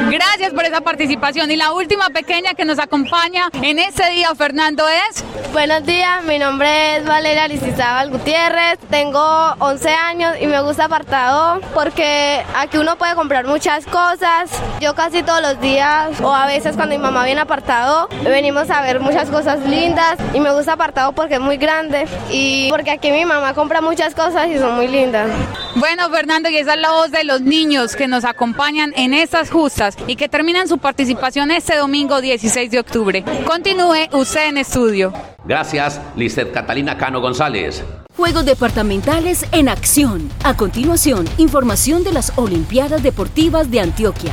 Gracias 0.10 0.54
por 0.54 0.66
esa 0.66 0.82
participación. 0.82 1.52
Y 1.52 1.56
la 1.56 1.72
última 1.72 2.10
pequeña 2.10 2.56
que 2.56 2.66
nos 2.66 2.80
acompaña 2.80 3.50
en 3.54 3.78
este 3.78 4.10
día, 4.10 4.34
Fernando, 4.34 4.86
es. 4.90 5.24
Buenos 5.54 5.86
días, 5.86 6.24
mi 6.24 6.38
nombre 6.38 6.98
es 6.98 7.06
Valeria 7.06 7.48
Licizábal 7.48 8.10
Gutiérrez, 8.10 8.78
tengo 8.90 9.56
11 9.60 9.90
años 9.90 10.36
y 10.42 10.48
me 10.48 10.62
gusta 10.62 10.86
apartado 10.86 11.62
porque 11.74 12.44
aquí 12.58 12.78
uno 12.78 12.98
puede 12.98 13.16
comprar 13.16 13.46
muchas 13.46 13.86
cosas. 13.86 14.52
Yo 14.82 14.96
casi 14.96 15.24
todos 15.24 15.42
los 15.42 15.62
días 15.62 15.75
o 15.76 16.34
a 16.34 16.48
veces 16.48 16.78
cuando 16.78 16.96
mi 16.96 17.02
mamá 17.02 17.26
viene 17.26 17.42
apartado 17.42 18.08
venimos 18.24 18.70
a 18.70 18.82
ver 18.82 19.02
muchas 19.02 19.30
cosas 19.30 19.60
lindas 19.68 20.16
y 20.34 20.40
me 20.40 20.54
gusta 20.54 20.74
apartado 20.74 21.12
porque 21.12 21.36
es 21.36 21.42
muy 21.42 21.58
grande 21.58 22.06
y 22.32 22.70
porque 22.70 22.92
aquí 22.92 23.12
mi 23.12 23.26
mamá 23.26 23.54
compra 23.54 23.82
muchas 23.82 24.16
cosas 24.16 24.48
y 24.48 24.58
son 24.58 24.76
muy 24.76 24.88
lindas. 24.88 25.30
Bueno, 25.76 26.10
Fernando, 26.10 26.50
y 26.50 26.58
esa 26.58 26.76
es 26.76 26.80
la 26.80 26.92
voz 26.92 27.12
de 27.12 27.26
los 27.26 27.42
niños 27.42 27.98
que 27.98 28.08
nos 28.08 28.24
acompañan 28.24 28.94
en 28.96 29.14
estas 29.14 29.52
justas 29.52 29.98
y 30.08 30.16
que 30.16 30.30
terminan 30.30 30.70
su 30.70 30.78
participación 30.78 31.52
este 31.52 31.76
domingo 31.76 32.22
16 32.22 32.72
de 32.72 32.80
octubre. 32.80 33.26
Continúe 33.46 34.08
usted 34.14 34.48
en 34.48 34.58
estudio. 34.58 35.12
Gracias, 35.44 36.00
Lizeth 36.16 36.54
Catalina 36.54 36.98
Cano 36.98 37.20
González. 37.20 37.84
Juegos 38.16 38.46
departamentales 38.46 39.46
en 39.52 39.68
acción. 39.68 40.30
A 40.46 40.56
continuación, 40.56 41.28
información 41.38 42.06
de 42.06 42.14
las 42.14 42.32
Olimpiadas 42.38 43.04
Deportivas 43.04 43.70
de 43.70 43.82
Antioquia. 43.82 44.32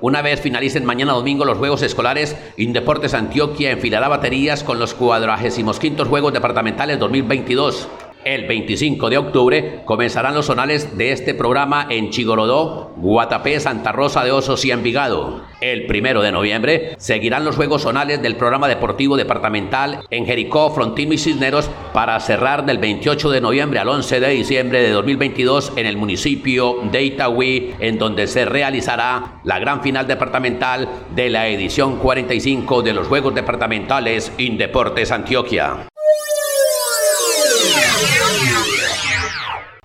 Una 0.00 0.20
vez 0.22 0.40
finalicen 0.40 0.84
mañana 0.84 1.12
domingo 1.12 1.44
los 1.44 1.58
Juegos 1.58 1.82
Escolares, 1.82 2.36
Indeportes 2.56 3.14
Antioquia 3.14 3.70
enfilará 3.70 4.08
baterías 4.08 4.62
con 4.62 4.78
los 4.78 4.92
45 4.94 6.04
Juegos 6.04 6.32
Departamentales 6.32 6.98
2022. 6.98 7.88
El 8.26 8.48
25 8.48 9.08
de 9.08 9.18
octubre 9.18 9.82
comenzarán 9.84 10.34
los 10.34 10.46
zonales 10.46 10.98
de 10.98 11.12
este 11.12 11.32
programa 11.32 11.86
en 11.88 12.10
Chigorodó, 12.10 12.90
Guatapé, 12.96 13.60
Santa 13.60 13.92
Rosa 13.92 14.24
de 14.24 14.32
Osos 14.32 14.64
y 14.64 14.72
Envigado. 14.72 15.42
El 15.60 15.86
1 15.88 16.22
de 16.22 16.32
noviembre 16.32 16.96
seguirán 16.98 17.44
los 17.44 17.54
juegos 17.54 17.82
zonales 17.82 18.20
del 18.20 18.34
programa 18.34 18.66
deportivo 18.66 19.16
departamental 19.16 20.00
en 20.10 20.26
Jericó, 20.26 20.74
Frontino 20.74 21.14
y 21.14 21.18
Cisneros 21.18 21.70
para 21.92 22.18
cerrar 22.18 22.66
del 22.66 22.78
28 22.78 23.30
de 23.30 23.40
noviembre 23.40 23.78
al 23.78 23.90
11 23.90 24.18
de 24.18 24.30
diciembre 24.30 24.82
de 24.82 24.90
2022 24.90 25.74
en 25.76 25.86
el 25.86 25.96
municipio 25.96 26.78
de 26.90 27.04
Itagüí, 27.04 27.76
en 27.78 27.96
donde 27.96 28.26
se 28.26 28.44
realizará 28.44 29.40
la 29.44 29.60
gran 29.60 29.84
final 29.84 30.08
departamental 30.08 30.88
de 31.14 31.30
la 31.30 31.46
edición 31.46 31.98
45 31.98 32.82
de 32.82 32.92
los 32.92 33.06
Juegos 33.06 33.36
Departamentales 33.36 34.32
Indeportes 34.36 35.12
Antioquia. 35.12 35.86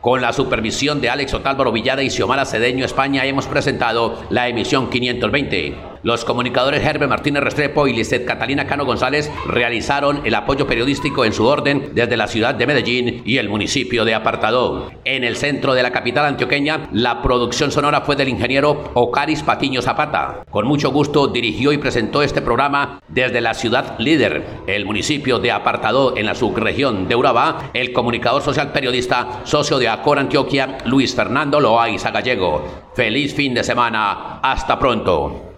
Con 0.01 0.19
la 0.19 0.33
supervisión 0.33 0.99
de 0.99 1.11
Alex 1.11 1.35
Otálvaro 1.35 1.71
Villada 1.71 2.01
y 2.01 2.09
Xiomara 2.09 2.45
Cedeño 2.45 2.83
España 2.83 3.23
hemos 3.25 3.45
presentado 3.45 4.19
la 4.31 4.47
emisión 4.49 4.89
520. 4.89 5.91
Los 6.03 6.25
comunicadores 6.25 6.83
Herbert 6.83 7.11
Martínez 7.11 7.43
Restrepo 7.43 7.85
y 7.85 7.93
Lisset 7.93 8.25
Catalina 8.25 8.65
Cano 8.65 8.85
González 8.85 9.29
realizaron 9.45 10.21
el 10.25 10.33
apoyo 10.33 10.65
periodístico 10.65 11.25
en 11.25 11.33
su 11.33 11.45
orden 11.45 11.91
desde 11.93 12.17
la 12.17 12.27
ciudad 12.27 12.55
de 12.55 12.65
Medellín 12.65 13.21
y 13.23 13.37
el 13.37 13.49
municipio 13.49 14.03
de 14.03 14.15
Apartadó. 14.15 14.89
En 15.05 15.23
el 15.23 15.35
centro 15.35 15.75
de 15.75 15.83
la 15.83 15.91
capital 15.91 16.25
antioqueña, 16.25 16.89
la 16.91 17.21
producción 17.21 17.71
sonora 17.71 18.01
fue 18.01 18.15
del 18.15 18.29
ingeniero 18.29 18.89
Ocaris 18.95 19.43
Patiño 19.43 19.83
Zapata. 19.83 20.43
Con 20.49 20.65
mucho 20.65 20.89
gusto 20.89 21.27
dirigió 21.27 21.71
y 21.71 21.77
presentó 21.77 22.23
este 22.23 22.41
programa 22.41 22.99
desde 23.07 23.39
la 23.39 23.53
ciudad 23.53 23.99
líder, 23.99 24.43
el 24.65 24.85
municipio 24.85 25.37
de 25.37 25.51
Apartadó 25.51 26.17
en 26.17 26.25
la 26.25 26.33
subregión 26.33 27.07
de 27.07 27.15
Urabá, 27.15 27.69
el 27.75 27.93
comunicador 27.93 28.41
social 28.41 28.71
periodista, 28.71 29.41
socio 29.43 29.77
de 29.77 29.90
Acor 29.91 30.19
Antioquia, 30.19 30.77
Luis 30.85 31.15
Fernando 31.15 31.59
Loaiza 31.59 32.11
Gallego. 32.11 32.89
Feliz 32.93 33.33
fin 33.33 33.53
de 33.53 33.63
semana. 33.63 34.39
Hasta 34.41 34.77
pronto. 34.77 35.51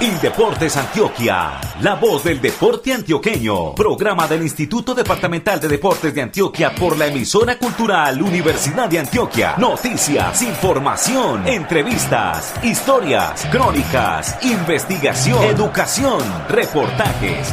Indeportes 0.00 0.78
Antioquia, 0.78 1.60
la 1.82 1.94
voz 1.96 2.24
del 2.24 2.40
deporte 2.40 2.90
antioqueño. 2.90 3.74
Programa 3.74 4.26
del 4.26 4.40
Instituto 4.40 4.94
Departamental 4.94 5.60
de 5.60 5.68
Deportes 5.68 6.14
de 6.14 6.22
Antioquia 6.22 6.74
por 6.74 6.96
la 6.96 7.08
emisora 7.08 7.58
cultural 7.58 8.22
Universidad 8.22 8.88
de 8.88 9.00
Antioquia. 9.00 9.56
Noticias, 9.58 10.40
información, 10.40 11.46
entrevistas, 11.46 12.54
historias, 12.62 13.46
crónicas, 13.52 14.38
investigación, 14.42 15.44
educación, 15.44 16.22
reportajes 16.48 17.52